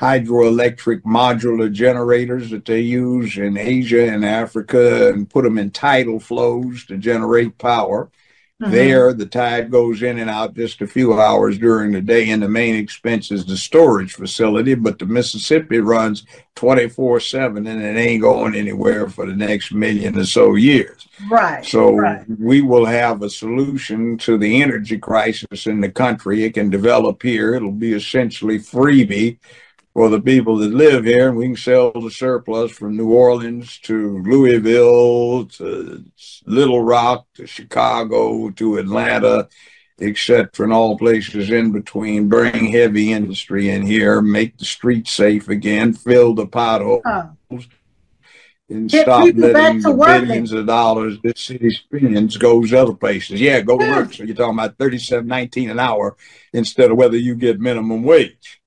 [0.00, 6.20] hydroelectric modular generators that they use in Asia and Africa and put them in tidal
[6.20, 8.10] flows to generate power.
[8.60, 8.72] Mm-hmm.
[8.72, 12.42] There, the tide goes in and out just a few hours during the day, and
[12.42, 14.74] the main expense is the storage facility.
[14.74, 16.24] But the Mississippi runs
[16.56, 21.06] 24 7 and it ain't going anywhere for the next million or so years.
[21.30, 21.64] Right.
[21.64, 22.24] So right.
[22.28, 26.42] we will have a solution to the energy crisis in the country.
[26.42, 29.38] It can develop here, it'll be essentially freebie
[29.98, 33.80] for the people that live here, and we can sell the surplus from New Orleans
[33.80, 36.04] to Louisville to
[36.46, 39.48] Little Rock to Chicago to Atlanta,
[40.00, 42.28] etc., and all places in between.
[42.28, 47.02] Bring heavy industry in here, make the streets safe again, fill the potholes.
[48.68, 53.40] And Get stop letting the billions of dollars this city spends goes other places.
[53.40, 54.14] Yeah, go work.
[54.14, 56.16] So you're talking about thirty-seven nineteen an hour
[56.52, 58.57] instead of whether you get minimum wage.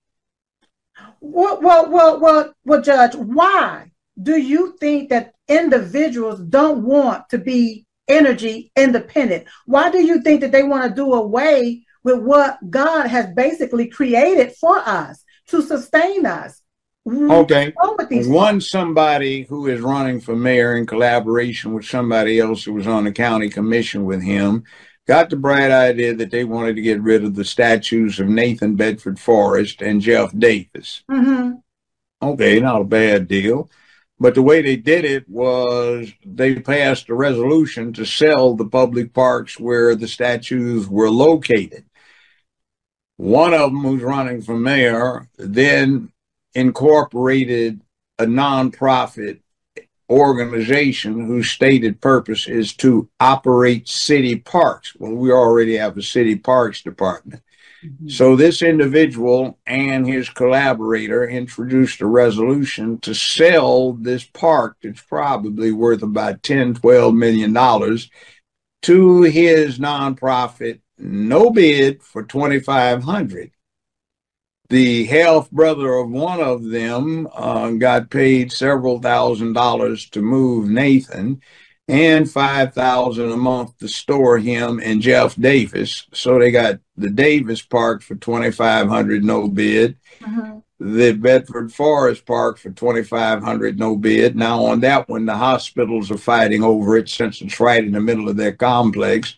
[1.21, 7.37] Well, well, well, well, well, Judge, why do you think that individuals don't want to
[7.37, 9.47] be energy independent?
[9.65, 13.87] Why do you think that they want to do away with what God has basically
[13.87, 16.61] created for us to sustain us?
[17.07, 17.73] Okay.
[17.75, 23.05] One, somebody who is running for mayor in collaboration with somebody else who was on
[23.05, 24.63] the county commission with him
[25.07, 28.75] got the bright idea that they wanted to get rid of the statues of Nathan
[28.75, 31.03] Bedford Forrest and Jeff Davis.
[31.09, 31.55] Mm-hmm.
[32.21, 33.69] Okay, not a bad deal.
[34.19, 39.13] But the way they did it was they passed a resolution to sell the public
[39.13, 41.85] parks where the statues were located.
[43.17, 46.11] One of them, who's running for mayor, then
[46.53, 47.81] incorporated
[48.19, 49.40] a nonprofit
[50.11, 54.93] organization whose stated purpose is to operate city parks.
[54.97, 57.41] Well, we already have a city parks department.
[57.83, 58.09] Mm-hmm.
[58.09, 65.71] So this individual and his collaborator introduced a resolution to sell this park that's probably
[65.71, 68.09] worth about 10, 12 million dollars
[68.83, 73.51] to his nonprofit, no bid for 2500
[74.71, 80.69] The half brother of one of them uh, got paid several thousand dollars to move
[80.69, 81.41] Nathan
[81.89, 86.07] and 5000 a month to store him and Jeff Davis.
[86.13, 89.97] So they got the Davis Park for 2500 no bid.
[90.21, 90.59] Mm-hmm.
[90.79, 94.37] The Bedford Forrest Park for 2500 no bid.
[94.37, 97.99] Now on that one the hospitals are fighting over it since it's right in the
[97.99, 99.35] middle of their complex.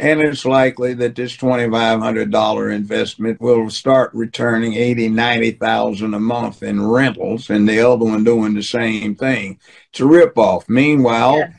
[0.00, 6.82] And it's likely that this $2,500 investment will start returning 80, 90,000 a month in
[6.82, 9.60] rentals, and the other one doing the same thing.
[9.90, 10.70] It's a ripoff.
[10.70, 11.52] Meanwhile, yeah.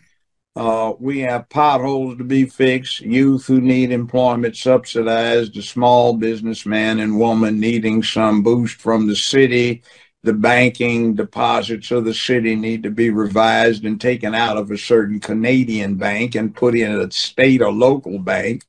[0.55, 6.99] uh, we have potholes to be fixed, youth who need employment subsidized, a small businessman
[6.99, 9.83] and woman needing some boost from the city
[10.23, 14.77] the banking deposits of the city need to be revised and taken out of a
[14.77, 18.63] certain Canadian bank and put in a state or local bank.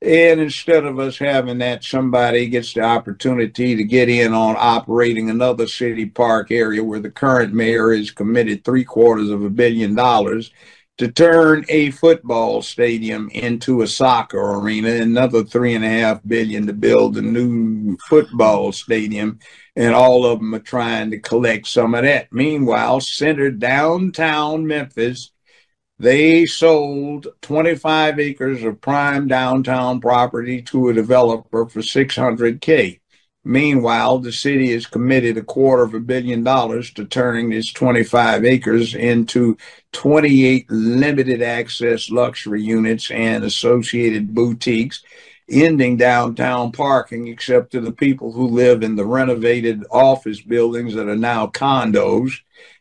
[0.00, 5.30] And instead of us having that, somebody gets the opportunity to get in on operating
[5.30, 9.94] another city park area where the current mayor has committed three quarters of a billion
[9.94, 10.52] dollars
[10.98, 16.66] to turn a football stadium into a soccer arena, another three and a half billion
[16.66, 19.38] to build a new football stadium,
[19.74, 22.32] and all of them are trying to collect some of that.
[22.32, 25.32] Meanwhile, centered downtown Memphis,
[25.98, 33.00] they sold 25 acres of prime downtown property to a developer for 600K.
[33.46, 38.44] Meanwhile, the city has committed a quarter of a billion dollars to turning its 25
[38.44, 39.56] acres into
[39.92, 45.04] 28 limited access luxury units and associated boutiques,
[45.48, 51.08] ending downtown parking except to the people who live in the renovated office buildings that
[51.08, 52.32] are now condos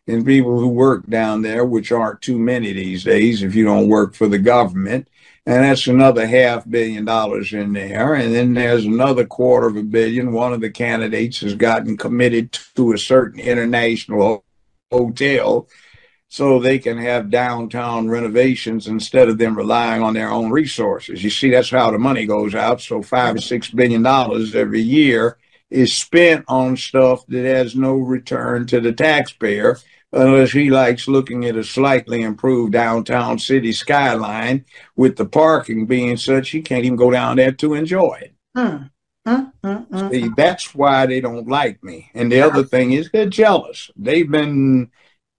[0.07, 3.87] and people who work down there, which aren't too many these days if you don't
[3.87, 5.07] work for the government
[5.45, 8.15] and that's another half billion dollars in there.
[8.15, 10.31] And then there's another quarter of a billion.
[10.31, 14.43] One of the candidates has gotten committed to a certain international
[14.91, 15.67] hotel
[16.27, 21.23] so they can have downtown renovations instead of them relying on their own resources.
[21.23, 22.81] You see, that's how the money goes out.
[22.81, 25.37] So five or six billion dollars every year
[25.69, 29.77] is spent on stuff that has no return to the taxpayer
[30.15, 36.17] unless he likes looking at a slightly improved downtown city skyline with the parking being
[36.17, 38.33] such he can't even go down there to enjoy it.
[38.55, 38.83] Hmm.
[39.27, 42.11] Mm, mm, mm, See, that's why they don't like me.
[42.13, 43.89] And the other thing is they're jealous.
[43.95, 44.91] They've been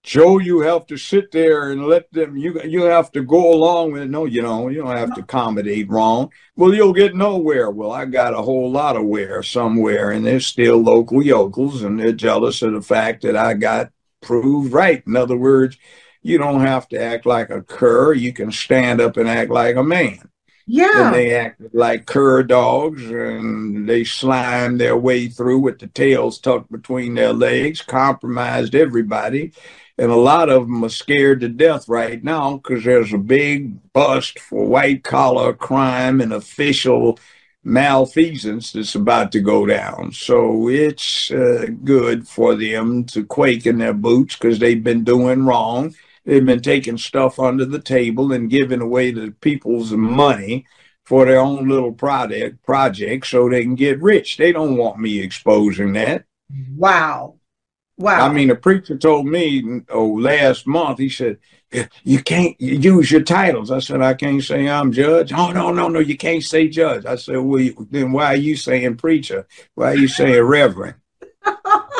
[0.03, 3.91] Joe, you have to sit there and let them you you have to go along
[3.91, 4.09] with it.
[4.09, 4.71] No, you don't.
[4.73, 6.31] You don't have to accommodate wrong.
[6.55, 7.69] Well, you'll get nowhere.
[7.71, 11.99] Well, I got a whole lot of where somewhere, and they're still local yokels, and
[11.99, 13.91] they're jealous of the fact that I got
[14.21, 15.03] proved right.
[15.05, 15.77] In other words,
[16.21, 18.13] you don't have to act like a cur.
[18.13, 20.29] You can stand up and act like a man.
[20.65, 21.05] Yeah.
[21.05, 26.39] And they acted like cur dogs and they slimed their way through with the tails
[26.39, 29.53] tucked between their legs, compromised everybody.
[29.97, 33.93] And a lot of them are scared to death right now because there's a big
[33.93, 37.17] bust for white collar crime and official
[37.67, 40.11] malfeasance that's about to go down.
[40.13, 45.45] So it's uh, good for them to quake in their boots because they've been doing
[45.45, 45.93] wrong.
[46.23, 50.65] They've been taking stuff under the table and giving away the people's money
[51.03, 54.37] for their own little project project so they can get rich.
[54.37, 56.23] They don't want me exposing that.
[56.75, 57.35] Wow.
[57.97, 58.29] Wow.
[58.29, 61.39] I mean, a preacher told me oh last month, he said,
[62.03, 63.71] you can't use your titles.
[63.71, 65.33] I said, I can't say I'm judge.
[65.33, 67.05] Oh, no, no, no, you can't say judge.
[67.05, 69.47] I said, well, then why are you saying preacher?
[69.75, 70.95] Why are you saying reverend?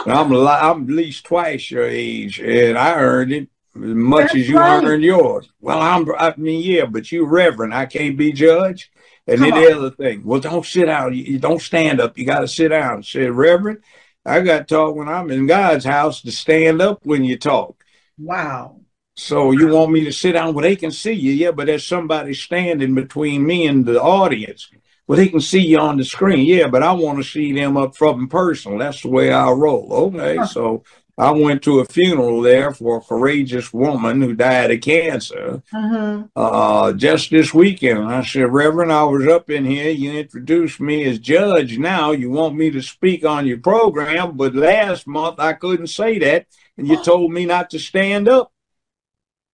[0.06, 4.50] I'm, I'm at least twice your age, and I earned it as much That's as
[4.50, 4.84] you right.
[4.84, 5.50] earned yours.
[5.60, 7.74] Well, I'm, I mean, yeah, but you reverend.
[7.74, 8.90] I can't be judge.
[9.28, 9.64] And Come then on.
[9.64, 11.14] the other thing, well, don't sit down.
[11.14, 12.18] You, don't stand up.
[12.18, 13.04] You got to sit down.
[13.04, 13.80] Said, Reverend,
[14.26, 17.84] I got taught when I'm in God's house to stand up when you talk.
[18.18, 18.80] Wow.
[19.18, 21.32] So you want me to sit down where they can see you?
[21.32, 24.70] Yeah, but there's somebody standing between me and the audience.
[25.08, 26.46] Well, they can see you on the screen.
[26.46, 28.78] Yeah, but I want to see them up front and personal.
[28.78, 29.92] That's the way I roll.
[29.92, 30.84] Okay, so
[31.18, 36.24] I went to a funeral there for a courageous woman who died of cancer uh-huh.
[36.36, 38.04] uh, just this weekend.
[38.04, 39.90] I said, Reverend, I was up in here.
[39.90, 41.80] You introduced me as judge.
[41.80, 46.20] Now you want me to speak on your program, but last month I couldn't say
[46.20, 46.46] that,
[46.78, 48.52] and you told me not to stand up.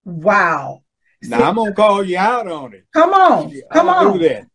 [0.05, 0.83] Wow.
[1.21, 2.85] Now See, I'm gonna call you out on it.
[2.93, 4.19] Come on, come on.
[4.19, 4.47] Do that.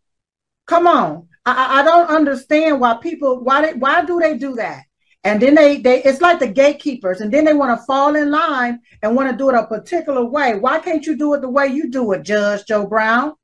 [0.67, 1.29] Come on.
[1.47, 4.83] I, I don't understand why people why they why do they do that?
[5.25, 8.31] And then they they it's like the gatekeepers, and then they want to fall in
[8.31, 10.55] line and want to do it a particular way.
[10.57, 13.35] Why can't you do it the way you do it, Judge Joe Brown?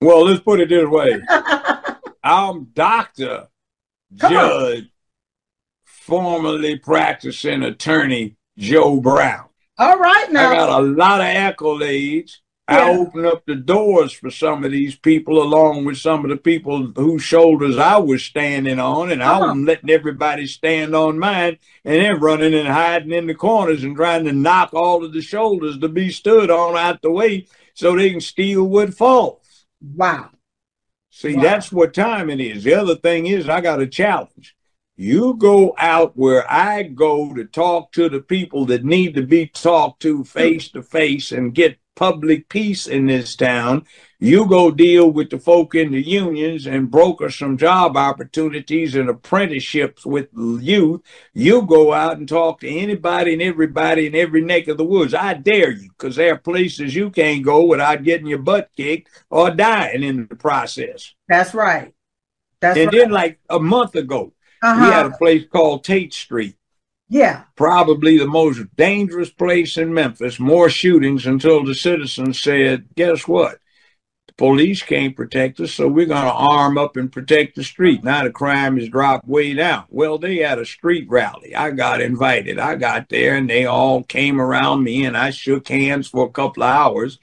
[0.00, 1.20] Well, let's put it this way.
[2.22, 3.46] I'm Doctor
[4.18, 4.90] Come Judge on.
[5.84, 9.45] formerly practicing attorney Joe Brown.
[9.78, 10.50] All right, now.
[10.50, 12.38] I got a lot of accolades.
[12.68, 12.78] Yeah.
[12.78, 16.36] I opened up the doors for some of these people, along with some of the
[16.36, 19.40] people whose shoulders I was standing on, and uh-huh.
[19.40, 23.84] I was letting everybody stand on mine, and then running and hiding in the corners
[23.84, 27.46] and trying to knock all of the shoulders to be stood on out the way
[27.74, 29.66] so they can steal what falls.
[29.80, 30.30] Wow.
[31.10, 31.42] See, wow.
[31.42, 32.64] that's what time it is.
[32.64, 34.55] The other thing is, I got a challenge.
[34.96, 39.46] You go out where I go to talk to the people that need to be
[39.46, 43.84] talked to face to face and get public peace in this town.
[44.18, 49.10] You go deal with the folk in the unions and broker some job opportunities and
[49.10, 51.02] apprenticeships with youth.
[51.34, 55.12] You go out and talk to anybody and everybody in every neck of the woods.
[55.12, 59.10] I dare you, because there are places you can't go without getting your butt kicked
[59.28, 61.14] or dying in the process.
[61.28, 61.92] That's right.
[62.60, 62.96] That's and right.
[62.96, 64.32] then, like a month ago,
[64.62, 64.84] uh-huh.
[64.84, 66.56] we had a place called Tate Street.
[67.08, 67.44] Yeah.
[67.54, 70.40] Probably the most dangerous place in Memphis.
[70.40, 73.58] More shootings until the citizens said, guess what?
[74.26, 78.02] The police can't protect us, so we're going to arm up and protect the street.
[78.02, 79.84] Now the crime has dropped way down.
[79.88, 81.54] Well, they had a street rally.
[81.54, 82.58] I got invited.
[82.58, 86.32] I got there and they all came around me and I shook hands for a
[86.32, 87.20] couple of hours.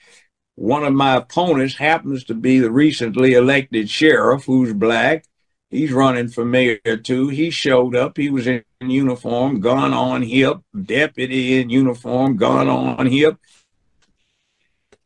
[0.56, 5.26] One of my opponents happens to be the recently elected sheriff who's black
[5.74, 7.30] He's running for mayor too.
[7.30, 8.16] He showed up.
[8.16, 13.38] He was in uniform, gun on hip, deputy in uniform, gun on hip.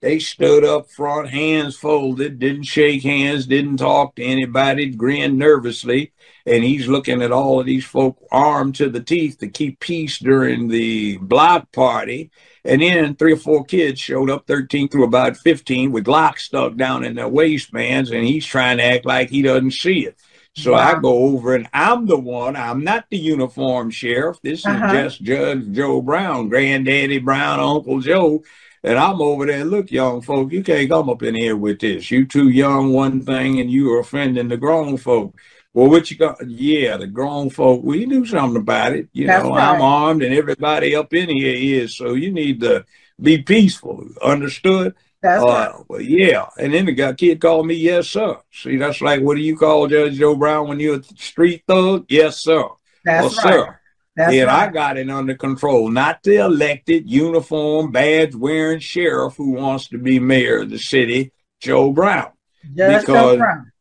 [0.01, 6.11] They stood up front, hands folded, didn't shake hands, didn't talk to anybody, grinned nervously.
[6.45, 10.19] And he's looking at all of these folk armed to the teeth to keep peace
[10.19, 12.29] during the block party.
[12.65, 16.75] And then three or four kids showed up, 13 through about 15, with locks stuck
[16.75, 20.17] down in their waistbands, and he's trying to act like he doesn't see it.
[20.57, 20.79] So wow.
[20.79, 22.55] I go over and I'm the one.
[22.55, 24.41] I'm not the uniform sheriff.
[24.41, 24.87] This uh-huh.
[24.87, 28.43] is just Judge Joe Brown, Granddaddy Brown, Uncle Joe.
[28.83, 29.65] And I'm over there.
[29.65, 32.09] Look, young folk, you can't come up in here with this.
[32.09, 35.35] You too young, one thing, and you are offending the grown folk.
[35.73, 36.37] Well, what you got?
[36.47, 37.83] Yeah, the grown folk.
[37.83, 39.09] We do something about it.
[39.13, 39.75] You That's know, right.
[39.75, 41.95] I'm armed, and everybody up in here is.
[41.95, 42.83] So you need to
[43.21, 44.07] be peaceful.
[44.23, 44.95] Understood?
[45.21, 45.73] That's uh, right.
[45.87, 46.47] Well, yeah.
[46.57, 48.37] And then the guy, kid called me, yes, sir.
[48.51, 52.05] See, that's like, what do you call Judge Joe Brown when you're a street thug?
[52.09, 52.63] Yes, sir.
[53.03, 53.53] That's well, right.
[53.53, 53.79] Sir.
[54.15, 54.69] That's and right.
[54.69, 59.99] I got it under control, not the elected, uniform, badge wearing sheriff who wants to
[59.99, 62.31] be mayor of the city, Joe Brown.
[62.75, 63.71] Judge because Brown.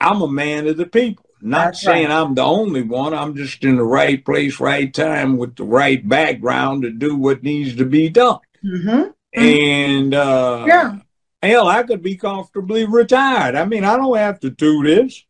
[0.00, 1.24] I'm a man of the people.
[1.40, 2.22] Not That's saying right.
[2.22, 3.14] I'm the only one.
[3.14, 7.42] I'm just in the right place, right time with the right background to do what
[7.42, 8.38] needs to be done.
[8.64, 9.10] Mm-hmm.
[9.34, 10.98] And uh, yeah,
[11.42, 13.54] hell, I could be comfortably retired.
[13.54, 15.24] I mean, I don't have to do this.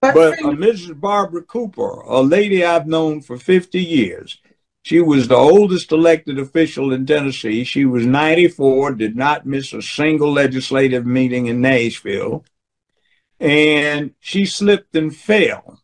[0.00, 0.98] But, but uh, Mrs.
[0.98, 4.38] Barbara Cooper, a lady I've known for 50 years,
[4.82, 7.64] she was the oldest elected official in Tennessee.
[7.64, 12.44] She was 94, did not miss a single legislative meeting in Nashville.
[13.38, 15.79] And she slipped and fell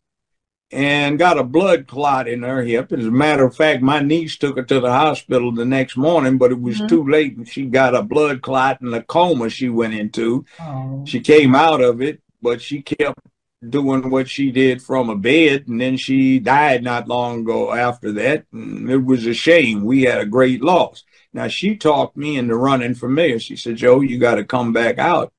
[0.71, 2.91] and got a blood clot in her hip.
[2.91, 6.37] As a matter of fact, my niece took her to the hospital the next morning,
[6.37, 6.87] but it was mm-hmm.
[6.87, 10.45] too late and she got a blood clot and a coma she went into.
[10.59, 11.03] Oh.
[11.05, 13.19] She came out of it, but she kept
[13.67, 18.11] doing what she did from a bed and then she died not long ago after
[18.13, 18.45] that.
[18.51, 19.85] And it was a shame.
[19.85, 21.03] We had a great loss.
[21.33, 23.39] Now she talked me into running for mayor.
[23.39, 25.31] She said, Joe, you got to come back out.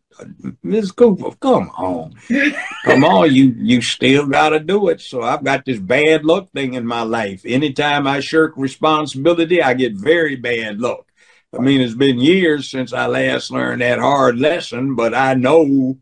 [0.63, 2.15] Miss Cooper, come on,
[2.85, 5.01] come on, you you still got to do it.
[5.01, 7.43] So I've got this bad luck thing in my life.
[7.45, 11.07] Anytime I shirk responsibility, I get very bad luck.
[11.57, 15.99] I mean, it's been years since I last learned that hard lesson, but I know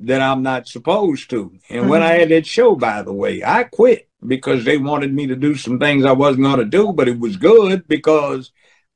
[0.00, 1.52] that I'm not supposed to.
[1.70, 1.88] And mm-hmm.
[1.88, 5.36] when I had that show, by the way, I quit because they wanted me to
[5.36, 8.50] do some things I wasn't going to do, but it was good because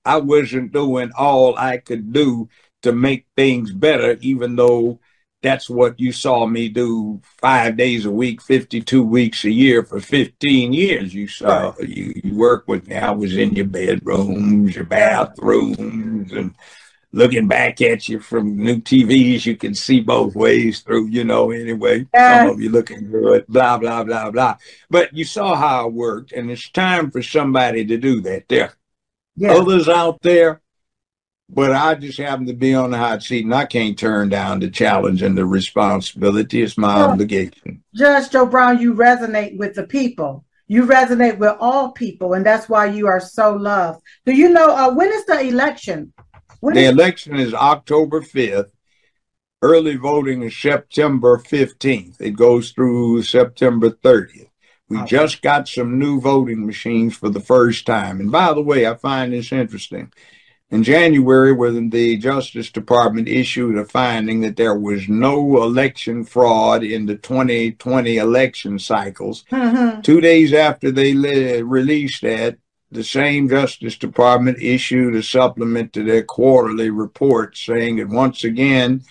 [0.05, 2.49] I wasn't doing all I could do
[2.83, 5.01] to make things better, even though
[5.43, 10.01] that's what you saw me do five days a week, 52 weeks a year for
[10.01, 11.15] 15 years.
[11.15, 11.89] You saw, right.
[11.89, 12.97] you, you work with me.
[12.97, 16.55] I was in your bedrooms, your bathrooms, and
[17.13, 21.53] looking back at you from new TVs, you can see both ways through, you know,
[21.53, 22.07] anyway.
[22.15, 24.57] Some of you looking good, blah, blah, blah, blah.
[24.91, 28.49] But you saw how it worked, and it's time for somebody to do that.
[28.49, 28.75] There.
[29.37, 29.53] Yeah.
[29.53, 30.63] Others out there
[31.49, 34.61] but I just happen to be on the hot seat, and I can't turn down
[34.61, 36.63] the challenge and the responsibility.
[36.63, 37.83] It's my well, obligation.
[37.95, 40.45] Judge Joe Brown, you resonate with the people.
[40.67, 44.03] You resonate with all people, and that's why you are so loved.
[44.27, 46.13] Do you know uh, when is the election?
[46.61, 48.71] When the is- election is October 5th.
[49.61, 52.21] Early voting is September 15th.
[52.21, 54.51] It goes through September 30th.
[54.89, 55.07] We okay.
[55.07, 58.21] just got some new voting machines for the first time.
[58.21, 60.13] And by the way, I find this interesting.
[60.71, 66.83] In January, when the Justice Department issued a finding that there was no election fraud
[66.85, 70.03] in the 2020 election cycles, mm-hmm.
[70.03, 72.59] two days after they le- released that,
[72.91, 79.03] the same Justice Department issued a supplement to their quarterly report saying that once again,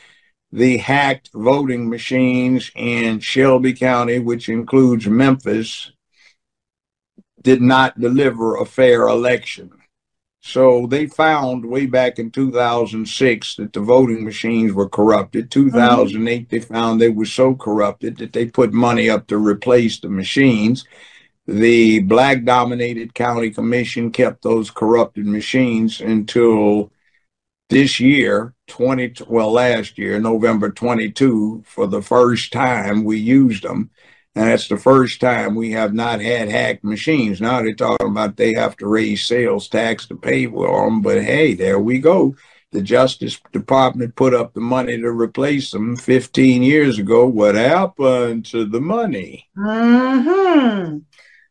[0.52, 5.92] the hacked voting machines in Shelby County, which includes Memphis,
[7.42, 9.72] did not deliver a fair election.
[10.48, 15.52] So they found way back in 2006 that the voting machines were corrupted.
[15.52, 16.48] 2008, mm-hmm.
[16.50, 20.86] they found they were so corrupted that they put money up to replace the machines.
[21.48, 26.94] The black dominated county commission kept those corrupted machines until
[27.68, 33.90] this year 20 well last year november 22 for the first time we used them
[34.38, 37.42] and that's the first time we have not had hacked machines.
[37.42, 41.24] Now they're talking about they have to raise sales tax to pay for them but
[41.24, 42.36] hey there we go.
[42.72, 47.26] The justice department put up the money to replace them 15 years ago.
[47.26, 49.50] What happened to the money?
[49.58, 51.00] Mm-hmm.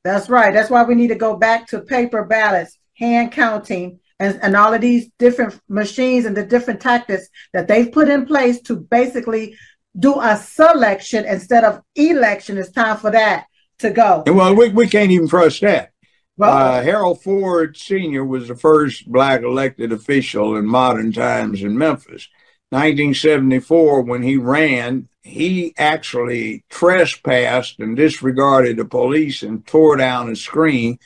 [0.05, 0.55] that's right.
[0.55, 4.73] That's why we need to go back to paper ballots hand counting and, and all
[4.73, 9.57] of these different machines and the different tactics that they've put in place to basically
[9.99, 12.59] do a selection instead of election.
[12.59, 13.47] It's time for that
[13.79, 14.25] to go.
[14.27, 15.93] Well, we, we can't even trust that.
[16.37, 18.25] Well, uh, Harold Ford Sr.
[18.25, 22.29] was the first black elected official in modern times in Memphis.
[22.71, 30.37] 1974, when he ran, he actually trespassed and disregarded the police and tore down a
[30.37, 30.99] screen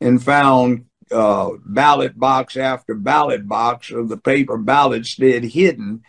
[0.00, 6.02] and found uh, ballot box after ballot box of the paper ballots that hidden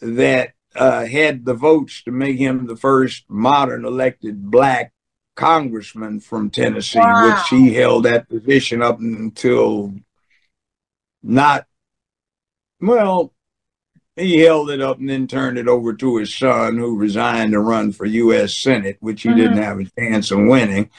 [0.00, 4.92] that uh, had the votes to make him the first modern elected black
[5.34, 7.28] congressman from Tennessee, wow.
[7.28, 9.94] which he held that position up until
[11.22, 11.66] not,
[12.80, 13.32] well,
[14.16, 17.60] he held it up and then turned it over to his son, who resigned to
[17.60, 18.54] run for U.S.
[18.54, 19.38] Senate, which he mm-hmm.
[19.38, 20.90] didn't have a chance of winning.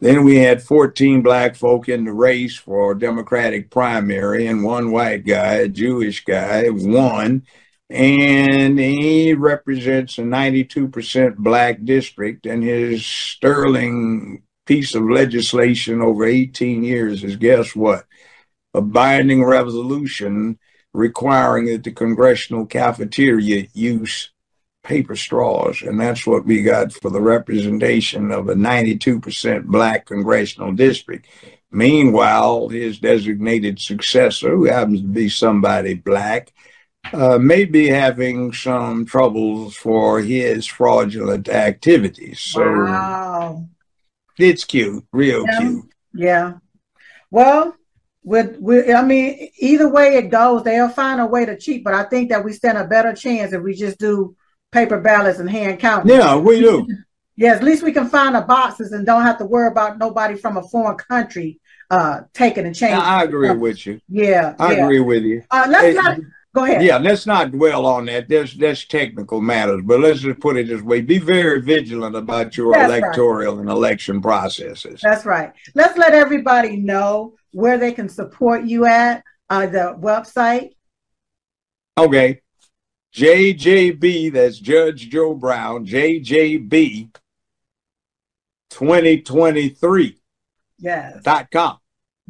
[0.00, 5.26] Then we had 14 black folk in the race for Democratic primary, and one white
[5.26, 7.42] guy, a Jewish guy, won.
[7.90, 16.84] And he represents a 92% black district, and his sterling piece of legislation over 18
[16.84, 18.06] years is guess what?
[18.74, 20.56] A binding resolution
[20.94, 24.30] requiring that the congressional cafeteria use
[24.84, 30.72] paper straws, and that's what we got for the representation of a 92% black congressional
[30.72, 31.26] district.
[31.72, 36.52] Meanwhile, his designated successor, who happens to be somebody black,
[37.12, 42.40] uh, may be having some troubles for his fraudulent activities.
[42.40, 43.66] So wow.
[44.38, 45.58] it's cute, real yeah.
[45.58, 45.84] cute.
[46.12, 46.52] Yeah.
[47.30, 47.76] Well,
[48.22, 51.84] with, with I mean, either way it goes, they'll find a way to cheat.
[51.84, 54.36] But I think that we stand a better chance if we just do
[54.72, 56.06] paper ballots and hand count.
[56.06, 56.86] Yeah, we do.
[57.36, 60.36] yeah, at least we can find the boxes and don't have to worry about nobody
[60.36, 62.94] from a foreign country uh taking a change.
[62.94, 64.00] I agree with you.
[64.08, 64.84] Yeah, I yeah.
[64.84, 65.42] agree with you.
[65.50, 66.18] Uh, let's hey, not
[66.54, 66.82] go ahead.
[66.82, 68.28] Yeah, let's not dwell on that.
[68.28, 72.56] There's that's technical matters, but let's just put it this way: be very vigilant about
[72.56, 73.60] your That's electoral right.
[73.60, 75.00] and election processes.
[75.02, 75.52] That's right.
[75.74, 80.70] Let's let everybody know where they can support you at uh, the website.
[81.98, 82.40] Okay.
[83.14, 87.12] JJB, that's Judge Joe Brown, JJB
[88.70, 90.16] 2023.
[90.78, 91.22] Yes.
[91.22, 91.78] Dot com.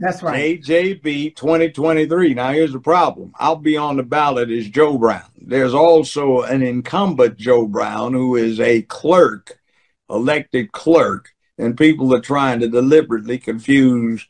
[0.01, 0.61] That's right.
[0.63, 2.33] JJB 2023.
[2.33, 5.31] Now, here's the problem I'll be on the ballot as Joe Brown.
[5.37, 9.61] There's also an incumbent Joe Brown who is a clerk,
[10.09, 14.27] elected clerk, and people are trying to deliberately confuse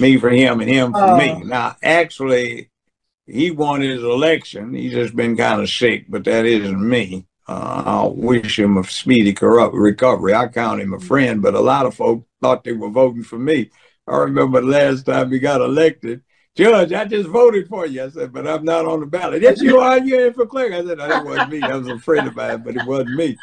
[0.00, 1.30] me for him and him for me.
[1.30, 1.38] Oh.
[1.40, 2.70] Now, actually,
[3.24, 4.74] he won his election.
[4.74, 7.24] He's just been kind of sick, but that isn't me.
[7.46, 10.34] Uh, I wish him a speedy corrupt recovery.
[10.34, 13.38] I count him a friend, but a lot of folk thought they were voting for
[13.38, 13.70] me.
[14.08, 16.22] I remember the last time he got elected.
[16.56, 18.02] Judge, I just voted for you.
[18.02, 19.42] I said, but I'm not on the ballot.
[19.42, 19.98] Yes, you are.
[19.98, 20.72] You're in for clerk.
[20.72, 21.62] I said, no, that wasn't me.
[21.62, 23.36] I was a friend of mine, but it wasn't me.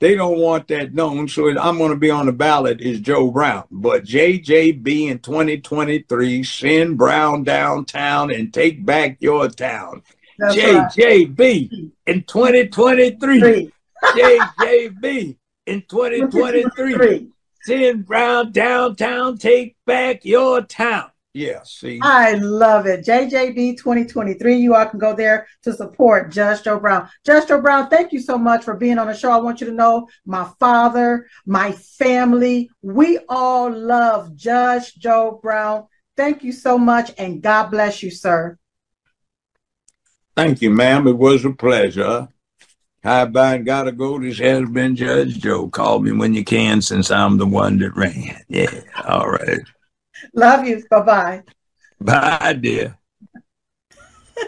[0.00, 1.28] They don't want that known.
[1.28, 3.64] So I'm going to be on the ballot is Joe Brown.
[3.70, 10.02] But JJB in 2023, send Brown downtown and take back your town.
[10.38, 11.90] That's JJB right.
[12.06, 13.72] in 2023.
[14.02, 17.28] JJB in 2023.
[17.64, 21.10] Send Brown downtown, take back your town.
[21.34, 21.78] Yes.
[21.80, 23.06] See, I love it.
[23.06, 24.56] JJB 2023.
[24.56, 27.08] You all can go there to support Judge Joe Brown.
[27.24, 29.30] Judge Joe Brown, thank you so much for being on the show.
[29.30, 35.86] I want you to know my father, my family, we all love Judge Joe Brown.
[36.16, 38.58] Thank you so much, and God bless you, sir.
[40.36, 41.06] thank you, ma'am.
[41.06, 42.28] It was a pleasure.
[43.04, 44.20] Hi, bye, and gotta go.
[44.20, 45.68] This has been Judge Joe.
[45.68, 48.40] Call me when you can, since I'm the one that ran.
[48.48, 48.80] Yeah.
[49.04, 49.58] All right.
[50.34, 50.84] Love you.
[50.88, 51.42] Bye bye.
[52.00, 52.96] Bye, dear.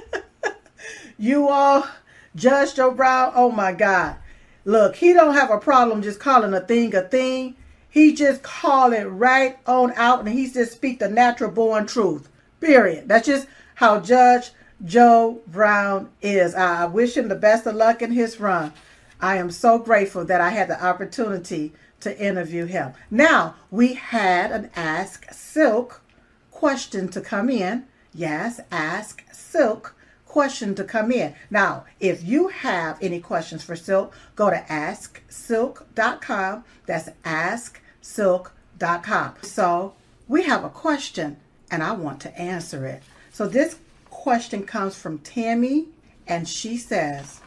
[1.16, 1.86] You all,
[2.34, 4.16] Judge Joe Brown, oh my God.
[4.64, 7.56] Look, he don't have a problem just calling a thing a thing.
[7.88, 12.28] He just call it right on out and he just speak the natural born truth.
[12.60, 13.08] Period.
[13.08, 13.46] That's just
[13.76, 14.50] how Judge
[14.84, 16.54] Joe Brown is.
[16.54, 18.72] I wish him the best of luck in his run.
[19.20, 22.92] I am so grateful that I had the opportunity to interview him.
[23.10, 26.02] Now, we had an Ask Silk
[26.50, 27.86] question to come in.
[28.12, 29.94] Yes, Ask Silk
[30.26, 31.34] question to come in.
[31.50, 36.64] Now, if you have any questions for Silk, go to asksilk.com.
[36.86, 39.34] That's asksilk.com.
[39.42, 39.94] So,
[40.26, 41.36] we have a question
[41.70, 43.02] and I want to answer it.
[43.32, 43.76] So, this
[44.24, 45.84] question comes from Tammy
[46.26, 47.42] and she says,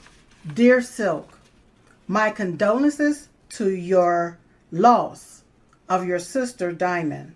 [0.53, 1.39] Dear Silk,
[2.07, 4.37] my condolences to your
[4.71, 5.41] loss
[5.89, 7.33] of your sister Diamond.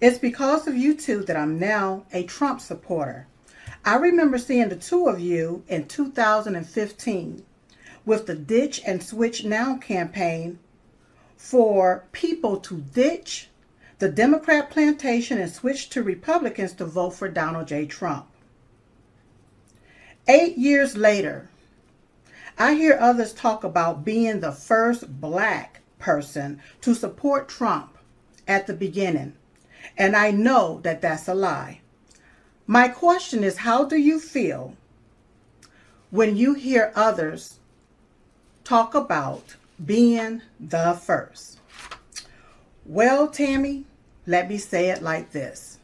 [0.00, 3.26] It's because of you two that I'm now a Trump supporter.
[3.84, 7.44] I remember seeing the two of you in 2015
[8.06, 10.58] with the Ditch and Switch Now campaign
[11.36, 13.50] for people to ditch
[13.98, 17.84] the Democrat plantation and switch to Republicans to vote for Donald J.
[17.84, 18.24] Trump.
[20.30, 21.48] Eight years later,
[22.56, 27.98] I hear others talk about being the first black person to support Trump
[28.46, 29.32] at the beginning,
[29.98, 31.80] and I know that that's a lie.
[32.68, 34.76] My question is how do you feel
[36.12, 37.58] when you hear others
[38.62, 41.58] talk about being the first?
[42.86, 43.84] Well, Tammy,
[44.28, 45.78] let me say it like this.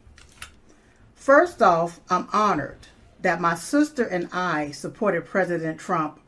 [1.17, 2.87] First off, I'm honored
[3.27, 6.21] that my sister and I supported President Trump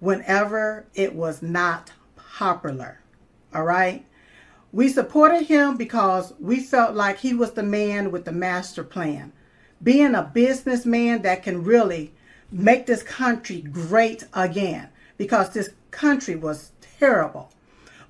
[0.00, 3.00] whenever it was not popular.
[3.54, 4.04] All right?
[4.70, 9.32] We supported him because we felt like he was the man with the master plan.
[9.82, 12.12] Being a businessman that can really
[12.50, 17.50] make this country great again because this country was terrible.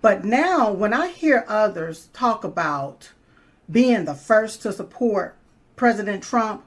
[0.01, 3.13] But now, when I hear others talk about
[3.71, 5.37] being the first to support
[5.77, 6.65] President Trump,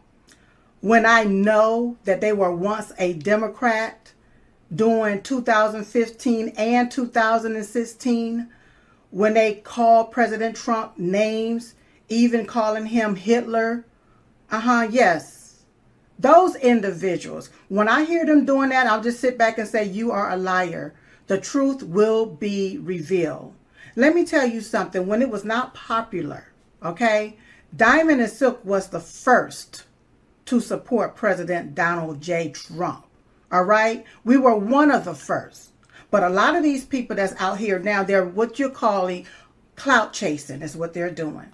[0.85, 4.13] when I know that they were once a Democrat
[4.71, 8.47] during 2015 and 2016,
[9.09, 11.73] when they called President Trump names,
[12.07, 13.83] even calling him Hitler.
[14.51, 15.63] Uh huh, yes.
[16.19, 20.11] Those individuals, when I hear them doing that, I'll just sit back and say, You
[20.11, 20.93] are a liar.
[21.25, 23.55] The truth will be revealed.
[23.95, 25.07] Let me tell you something.
[25.07, 27.37] When it was not popular, okay,
[27.75, 29.84] Diamond and Silk was the first
[30.45, 32.49] to support President Donald J.
[32.49, 33.05] Trump.
[33.51, 34.03] All right?
[34.23, 35.71] We were one of the first.
[36.11, 39.25] But a lot of these people that's out here now, they're what you're calling
[39.75, 41.51] clout chasing, is what they're doing.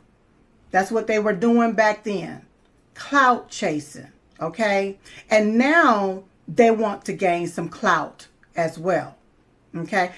[0.71, 2.45] That's what they were doing back then.
[2.93, 4.11] Clout chasing.
[4.39, 4.99] Okay?
[5.29, 9.17] And now they want to gain some clout as well.
[9.75, 10.11] Okay?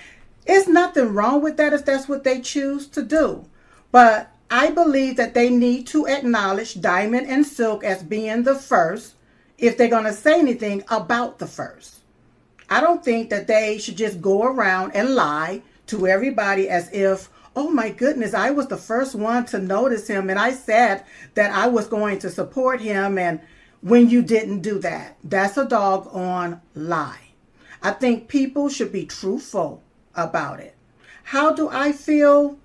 [0.46, 3.46] It's nothing wrong with that if that's what they choose to do.
[3.92, 9.16] But I believe that they need to acknowledge Diamond and Silk as being the first
[9.58, 12.02] if they're going to say anything about the first.
[12.70, 17.30] I don't think that they should just go around and lie to everybody as if,
[17.56, 21.04] oh my goodness, I was the first one to notice him and I said
[21.36, 23.18] that I was going to support him.
[23.18, 23.42] And
[23.82, 27.20] when you didn't do that, that's a doggone lie.
[27.82, 29.84] I think people should be truthful
[30.16, 30.76] about it.
[31.24, 32.58] How do I feel?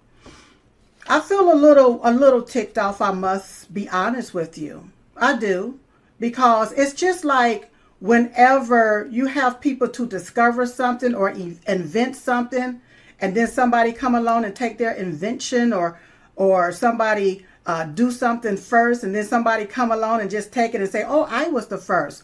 [1.10, 4.90] I feel a little a little ticked off, I must be honest with you.
[5.16, 5.80] I do.
[6.20, 12.80] Because it's just like whenever you have people to discover something or invent something
[13.20, 15.98] and then somebody come along and take their invention or
[16.36, 20.80] or somebody uh, do something first and then somebody come along and just take it
[20.80, 22.22] and say oh i was the first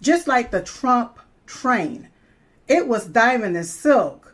[0.00, 2.08] just like the trump train
[2.66, 4.25] it was diamond and silk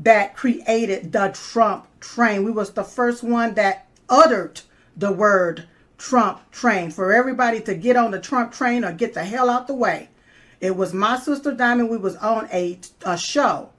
[0.00, 4.60] that created the trump train we was the first one that uttered
[4.96, 5.66] the word
[5.98, 9.66] trump train for everybody to get on the trump train or get the hell out
[9.66, 10.08] the way
[10.60, 11.88] it was my sister Diamond.
[11.88, 13.70] We was on a, a show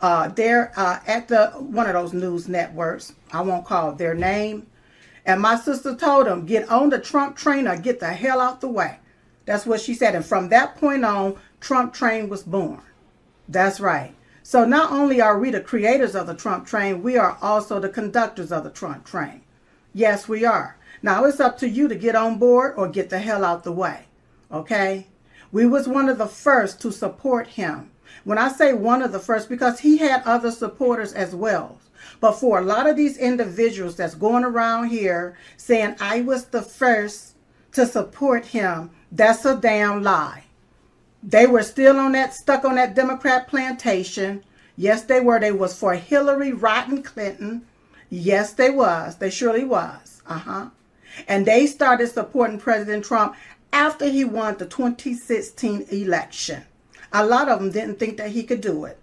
[0.00, 3.14] uh, there uh, at the one of those news networks.
[3.32, 4.66] I won't call their name.
[5.24, 8.60] And my sister told him, get on the Trump train or get the hell out
[8.60, 8.98] the way.
[9.44, 10.14] That's what she said.
[10.14, 12.82] And from that point on, Trump train was born.
[13.48, 14.14] That's right.
[14.48, 17.88] So not only are we the creators of the Trump train, we are also the
[17.88, 19.40] conductors of the Trump train.
[19.92, 20.76] Yes, we are.
[21.02, 23.72] Now it's up to you to get on board or get the hell out the
[23.72, 24.04] way.
[24.52, 25.08] Okay?
[25.50, 27.90] We was one of the first to support him.
[28.22, 31.80] When I say one of the first, because he had other supporters as well.
[32.20, 36.62] But for a lot of these individuals that's going around here saying I was the
[36.62, 37.34] first
[37.72, 40.44] to support him, that's a damn lie.
[41.26, 44.44] They were still on that stuck on that Democrat plantation.
[44.76, 45.40] Yes, they were.
[45.40, 47.66] They was for Hillary Rotten Clinton.
[48.08, 49.16] Yes, they was.
[49.16, 50.22] They surely was.
[50.28, 50.70] Uh-huh.
[51.26, 53.34] And they started supporting President Trump
[53.72, 56.62] after he won the 2016 election.
[57.12, 58.98] A lot of them didn't think that he could do it.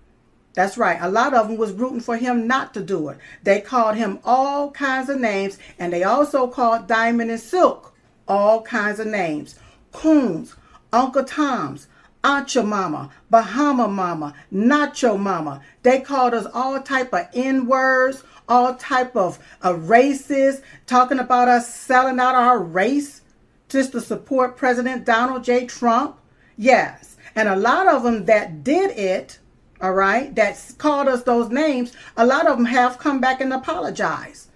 [0.54, 1.00] That's right.
[1.02, 3.18] A lot of them was rooting for him not to do it.
[3.44, 7.94] They called him all kinds of names, and they also called Diamond and Silk
[8.28, 9.60] all kinds of names.
[9.92, 10.56] Coons,
[10.94, 11.88] Uncle Tom's,
[12.24, 15.62] Ancha Mama, Bahama Mama, Nacho Mama.
[15.84, 21.48] They called us all type of N words, all type of, of races, talking about
[21.48, 23.22] us selling out our race
[23.68, 25.66] just to support President Donald J.
[25.66, 26.18] Trump.
[26.58, 27.18] Yes.
[27.36, 29.40] And a lot of them that did it,
[29.82, 33.52] all right, that called us those names, a lot of them have come back and
[33.52, 34.50] apologized.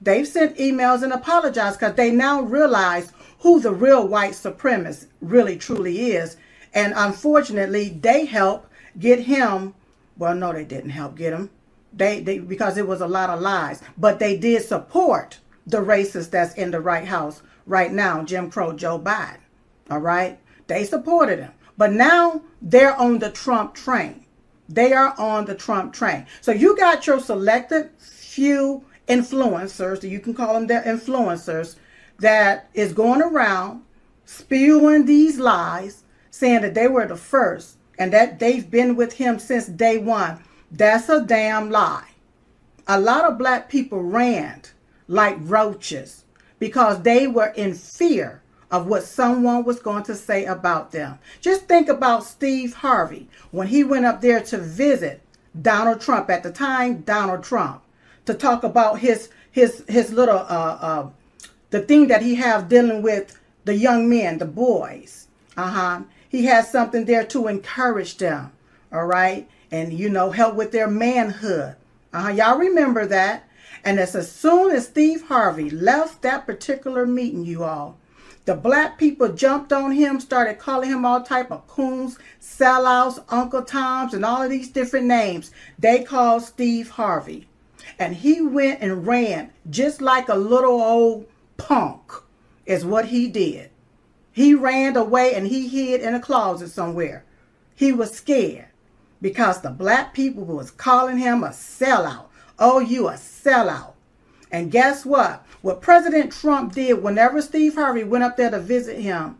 [0.00, 5.56] They've sent emails and apologized because they now realize who the real white supremacist really
[5.56, 6.36] truly is.
[6.72, 8.66] And unfortunately, they help
[8.98, 9.74] get him.
[10.16, 11.50] Well, no, they didn't help get him.
[11.92, 16.30] They, they because it was a lot of lies, but they did support the racist
[16.30, 19.38] that's in the White House right now, Jim Crow Joe Biden.
[19.90, 24.24] All right, they supported him, but now they're on the Trump train.
[24.68, 26.26] They are on the Trump train.
[26.40, 31.74] So you got your selected few influencers, you can call them their influencers,
[32.20, 33.82] that is going around
[34.24, 36.04] spewing these lies,
[36.40, 40.42] saying that they were the first and that they've been with him since day one.
[40.72, 42.08] That's a damn lie.
[42.88, 44.62] A lot of black people ran
[45.06, 46.24] like roaches
[46.58, 51.18] because they were in fear of what someone was going to say about them.
[51.40, 55.20] Just think about Steve Harvey when he went up there to visit
[55.60, 57.82] Donald Trump at the time, Donald Trump,
[58.26, 61.10] to talk about his his his little uh, uh,
[61.70, 65.26] the thing that he have dealing with the young men, the boys.
[65.56, 66.00] Uh-huh.
[66.30, 68.52] He has something there to encourage them.
[68.92, 69.48] All right.
[69.70, 71.74] And, you know, help with their manhood.
[72.12, 72.28] Uh-huh.
[72.30, 73.48] Y'all remember that.
[73.84, 77.98] And as, soon as Steve Harvey left that particular meeting, you all,
[78.44, 83.62] the black people jumped on him, started calling him all type of coons, sellouts, Uncle
[83.62, 85.50] Toms, and all of these different names.
[85.78, 87.48] They called Steve Harvey.
[87.98, 91.26] And he went and ran just like a little old
[91.56, 92.12] punk
[92.66, 93.70] is what he did.
[94.32, 97.24] He ran away and he hid in a closet somewhere.
[97.74, 98.66] He was scared
[99.20, 102.26] because the black people was calling him a sellout.
[102.58, 103.94] Oh, you a sellout.
[104.52, 105.46] And guess what?
[105.62, 109.38] What President Trump did whenever Steve Harvey went up there to visit him,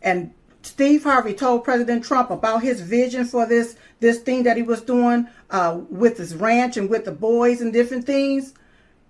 [0.00, 0.32] and
[0.62, 4.80] Steve Harvey told President Trump about his vision for this this thing that he was
[4.80, 8.54] doing uh, with his ranch and with the boys and different things.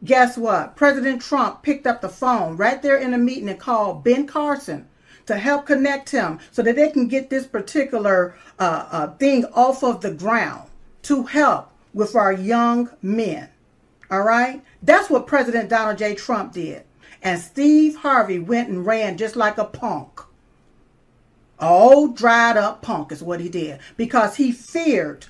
[0.04, 0.76] Guess what?
[0.76, 4.88] President Trump picked up the phone right there in a meeting and called Ben Carson
[5.26, 9.82] to help connect him so that they can get this particular uh, uh, thing off
[9.82, 10.68] of the ground
[11.02, 13.48] to help with our young men.
[14.10, 14.62] All right?
[14.82, 16.14] That's what President Donald J.
[16.14, 16.84] Trump did.
[17.22, 20.20] And Steve Harvey went and ran just like a punk.
[21.58, 25.26] All dried up punk is what he did because he feared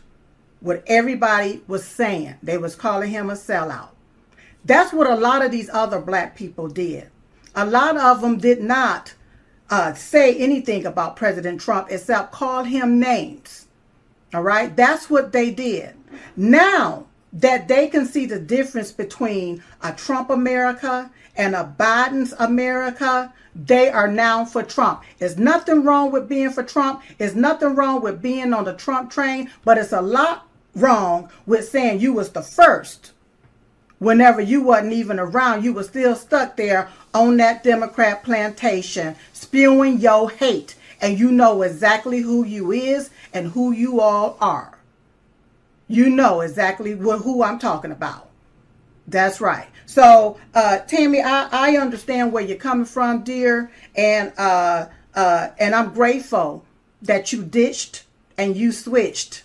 [0.61, 2.36] what everybody was saying.
[2.43, 3.90] They was calling him a sellout.
[4.64, 7.11] That's what a lot of these other black people did.
[7.55, 9.14] A lot of them did not
[9.72, 13.68] uh, say anything about President Trump except call him names.
[14.34, 15.94] All right, that's what they did.
[16.36, 23.32] Now that they can see the difference between a Trump America and a Biden's America,
[23.56, 25.04] they are now for Trump.
[25.18, 27.02] There's nothing wrong with being for Trump.
[27.16, 31.66] There's nothing wrong with being on the Trump train, but it's a lot wrong with
[31.66, 33.11] saying you was the first
[34.03, 39.98] whenever you wasn't even around, you were still stuck there on that Democrat plantation, spewing
[39.98, 40.74] your hate.
[41.00, 44.78] And you know exactly who you is and who you all are.
[45.88, 48.28] You know exactly what, who I'm talking about.
[49.07, 49.68] That's right.
[49.86, 55.74] So, uh, Tammy, I, I understand where you're coming from, dear, and uh, uh, and
[55.74, 56.64] I'm grateful
[57.03, 58.05] that you ditched
[58.38, 59.42] and you switched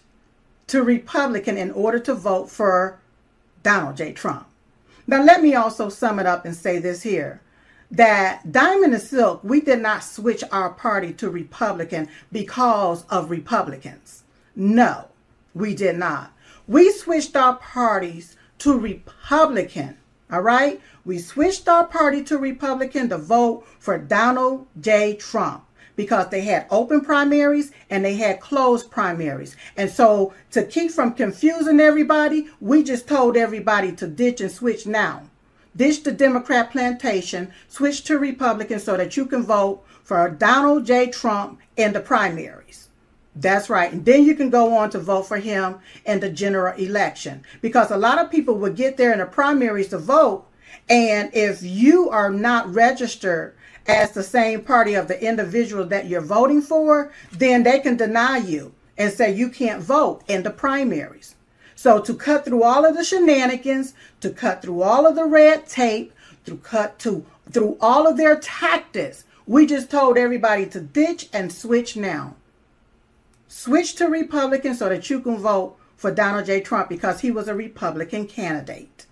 [0.67, 2.99] to Republican in order to vote for
[3.67, 4.13] Donald J.
[4.13, 4.47] Trump.
[5.07, 7.41] Now, let me also sum it up and say this here
[7.91, 14.23] that Diamond and Silk, we did not switch our party to Republican because of Republicans.
[14.55, 15.09] No,
[15.53, 16.31] we did not.
[16.65, 19.97] We switched our parties to Republican.
[20.31, 20.79] All right?
[21.03, 25.17] We switched our party to Republican to vote for Donald J.
[25.17, 25.66] Trump
[25.97, 29.57] because they had open primaries and they had closed primaries.
[29.75, 34.87] And so to keep from confusing everybody, we just told everybody to ditch and switch
[34.87, 35.23] now.
[35.75, 41.07] Ditch the Democrat plantation, switch to Republican so that you can vote for Donald J.
[41.07, 42.87] Trump in the primaries.
[43.35, 43.91] That's right.
[43.91, 47.43] And then you can go on to vote for him in the general election.
[47.61, 50.47] Because a lot of people would get there in the primaries to vote.
[50.89, 53.55] And if you are not registered
[53.87, 58.37] as the same party of the individual that you're voting for, then they can deny
[58.37, 61.35] you and say you can't vote in the primaries.
[61.75, 65.67] So to cut through all of the shenanigans, to cut through all of the red
[65.67, 66.11] tape,
[66.45, 71.51] to cut to through all of their tactics, we just told everybody to ditch and
[71.53, 72.35] switch now.
[73.47, 76.59] Switch to Republican so that you can vote for Donald J.
[76.61, 79.05] Trump because he was a Republican candidate.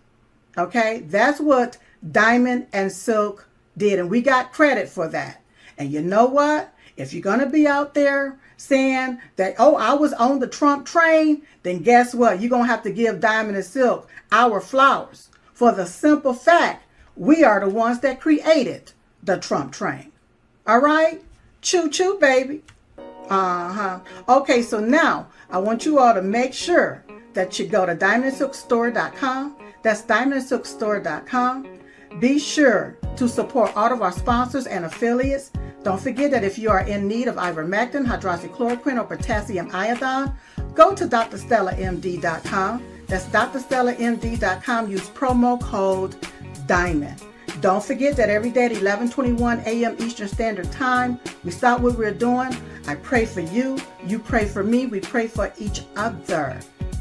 [0.57, 0.99] Okay?
[1.07, 1.77] That's what
[2.11, 3.47] Diamond and Silk
[3.77, 5.41] did, and we got credit for that.
[5.77, 6.73] And you know what?
[6.97, 10.85] If you're going to be out there saying that, oh, I was on the Trump
[10.85, 12.39] train, then guess what?
[12.39, 16.83] You're going to have to give Diamond and Silk our flowers for the simple fact
[17.15, 18.91] we are the ones that created
[19.23, 20.11] the Trump train.
[20.67, 21.21] All right?
[21.61, 22.61] Choo choo, baby.
[23.29, 23.99] Uh huh.
[24.29, 27.03] Okay, so now I want you all to make sure
[27.33, 29.55] that you go to diamondsilkstore.com.
[29.81, 31.74] That's diamondsilkstore.com.
[32.19, 35.51] Be sure to support all of our sponsors and affiliates.
[35.83, 40.33] Don't forget that if you are in need of ivermectin, hydroxychloroquine, or potassium iodine,
[40.73, 42.83] go to drstellamd.com.
[43.07, 44.89] That's drstellamd.com.
[44.89, 46.15] Use promo code
[46.65, 47.21] DIAMOND.
[47.61, 49.95] Don't forget that every day at 11:21 a.m.
[49.99, 52.55] Eastern Standard Time, we stop what we're doing.
[52.87, 56.59] I pray for you, you pray for me, we pray for each other.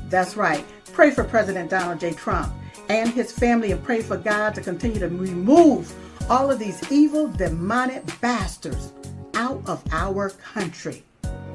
[0.09, 0.64] That's right.
[0.92, 2.12] Pray for President Donald J.
[2.12, 2.52] Trump
[2.89, 5.93] and his family and pray for God to continue to remove
[6.30, 8.93] all of these evil, demonic bastards
[9.35, 11.03] out of our country.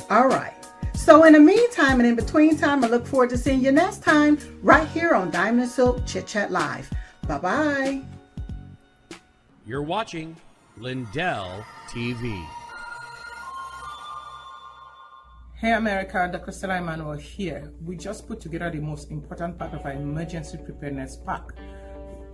[0.09, 0.53] All right.
[0.93, 4.03] So, in the meantime and in between time, I look forward to seeing you next
[4.03, 6.89] time right here on Diamond and Silk Chit Chat Live.
[7.27, 8.01] Bye bye.
[9.65, 10.35] You're watching
[10.77, 12.45] Lindell TV.
[15.59, 16.53] Hey America, Dr.
[16.53, 17.73] Stella Emanuel here.
[17.83, 21.51] We just put together the most important part of our emergency preparedness pack.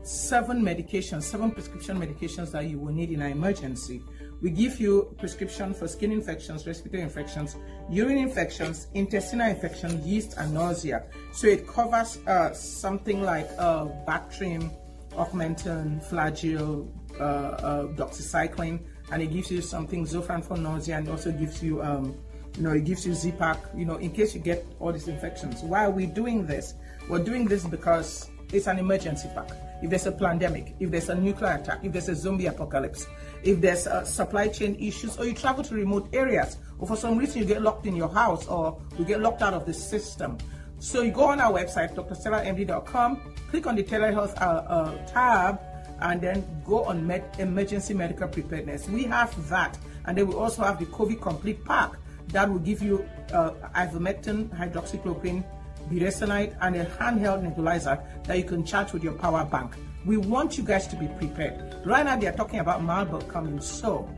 [0.04, 4.04] Seven medications, seven prescription medications that you will need in an emergency.
[4.44, 7.56] We give you prescription for skin infections, respiratory infections,
[7.90, 11.06] urine infections, intestinal infections, yeast, and nausea.
[11.34, 14.72] So it covers uh, something like uh, Bactrim,
[15.14, 16.88] Augmentin, Flagyl,
[17.20, 21.82] uh, uh, doxycycline, and it gives you something Zofran for nausea, and also gives you
[21.82, 22.16] um,
[22.58, 25.62] you know, it gives you Z-Pak, you know, in case you get all these infections.
[25.62, 26.74] Why are we doing this?
[27.10, 29.50] We're doing this because it's an emergency pack.
[29.82, 33.08] If there's a pandemic, if there's a nuclear attack, if there's a zombie apocalypse,
[33.44, 37.18] if there's uh, supply chain issues, or you travel to remote areas, or for some
[37.18, 40.38] reason you get locked in your house, or you get locked out of the system.
[40.80, 45.60] So you go on our website, drstellamd.com, click on the telehealth uh, uh, tab,
[46.02, 48.88] and then go on med- emergency medical preparedness.
[48.88, 51.92] We have that, and then we also have the COVID complete pack
[52.30, 55.44] that will give you uh, ivermectin, hydroxychloroquine,
[55.90, 59.76] budesonide, and a handheld nebulizer that you can charge with your power bank.
[60.06, 61.76] We want you guys to be prepared.
[61.86, 64.10] Right now, they are talking about Marburg coming, so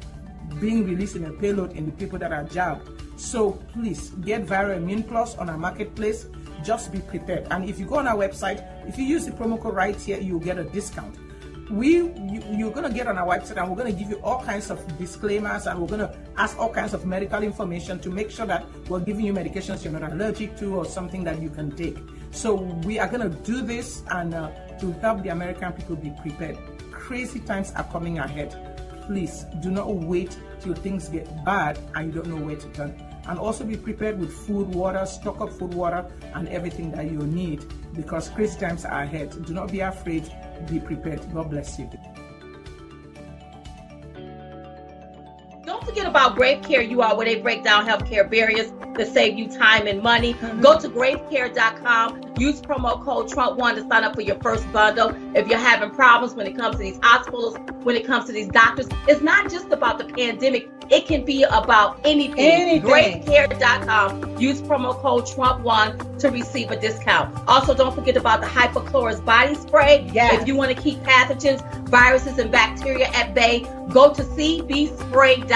[0.59, 2.89] being released in a payload in the people that are jabbed.
[3.19, 6.27] So please get Viral Immune Plus on our marketplace.
[6.63, 7.47] Just be prepared.
[7.51, 10.19] And if you go on our website, if you use the promo code right here,
[10.19, 11.15] you'll get a discount
[11.69, 14.69] we you, you're to get on our website and we're to give you all kinds
[14.69, 18.65] of disclaimers and we're to ask all kinds of medical information to make sure that
[18.87, 21.97] we're giving you medications you're not allergic to or something that you can take.
[22.31, 26.57] So we are to do this and uh, to help the american people be prepared.
[26.91, 28.55] Crazy times are coming ahead.
[29.05, 33.06] Please do not wait till things get bad and you don't know where to turn
[33.27, 36.05] and also be prepared with food water stock up food water
[36.35, 40.31] and everything that you need because crazy times are ahead do not be afraid
[40.65, 41.21] be prepared.
[41.33, 41.89] God bless you.
[45.65, 49.37] Don't forget about Grave Care, you are where they break down healthcare barriers to save
[49.37, 50.33] you time and money.
[50.33, 50.61] Mm-hmm.
[50.61, 52.26] Go to gravecare.com.
[52.37, 55.13] Use promo code TrumpWon to sign up for your first bundle.
[55.35, 58.47] If you're having problems when it comes to these hospitals, when it comes to these
[58.47, 62.39] doctors, it's not just about the pandemic It can be about anything.
[62.39, 63.23] Anything.
[63.23, 64.37] GreatCare.com.
[64.37, 67.37] Use promo code TrumpWon to receive a discount.
[67.47, 70.09] Also, don't forget about the Hypochlorous body spray.
[70.13, 70.41] Yes.
[70.41, 75.49] If you want to keep pathogens, viruses, and bacteria at bay, go to cbspray.com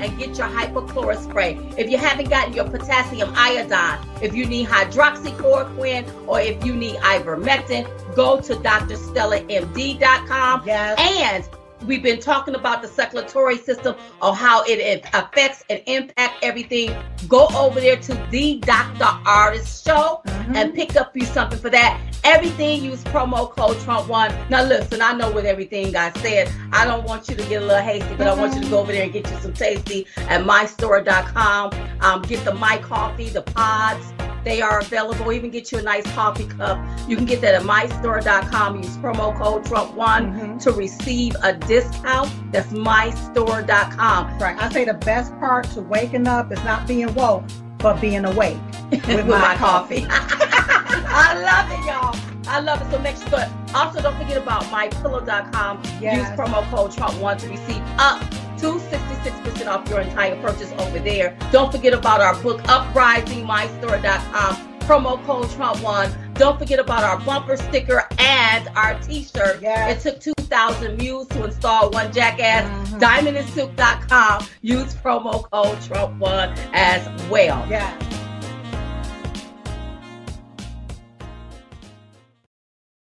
[0.00, 1.58] and get your hypochlorous spray.
[1.76, 6.96] If you haven't gotten your potassium iodine, if you need hydroxychloroquine, or if you need
[6.96, 10.62] ivermectin, go to drstellamd.com.
[10.66, 10.98] Yes.
[10.98, 11.48] And
[11.86, 16.94] we've been talking about the circulatory system of how it affects and impact everything.
[17.28, 19.04] Go over there to the Dr.
[19.24, 20.56] Ardis Show Mhm.
[20.56, 21.98] and pick up you something for that.
[22.24, 24.34] Everything use promo code TrumpWon.
[24.50, 26.50] Now listen, I know what everything I said.
[26.72, 28.78] I don't want you to get a little hasty, but I want you to go
[28.80, 31.70] over there and get you some tasty at mystore.com.
[32.00, 34.04] Um, get the My Coffee, the pods.
[34.44, 35.32] They are available.
[35.32, 36.78] Even get you a nice coffee cup.
[37.08, 38.76] You can get that at mystore.com.
[38.82, 40.62] Use promo code TrumpWon Mhm.
[40.62, 42.30] to receive a discount.
[42.52, 44.38] That's mystore.com.
[44.38, 44.58] Right.
[44.58, 47.44] I say the best part to waking up is not being woke,
[47.78, 48.58] but being awake
[48.90, 50.06] with, my, coffee.
[50.10, 52.16] I love it, y'all.
[52.48, 52.90] I love it.
[52.90, 53.46] So make sure.
[53.74, 55.82] Also, don't forget about mypillow.com.
[56.00, 56.30] Yes.
[56.30, 58.20] Use promo code TrumpWon to receive up
[58.58, 61.36] to 66% off your entire purchase over there.
[61.52, 64.67] Don't forget about our book, Uprising, mystore.com.
[64.88, 66.32] Promo code TrumpWon.
[66.32, 69.60] Don't forget about our bumper sticker and our t-shirt.
[69.60, 70.06] Yes.
[70.06, 72.64] It took 2,000 views to install one jackass.
[72.88, 72.98] Mhm.
[72.98, 74.46] Diamondandsilk.com.
[74.62, 77.66] Use promo code Trump1 as well.
[77.68, 77.92] Yeah.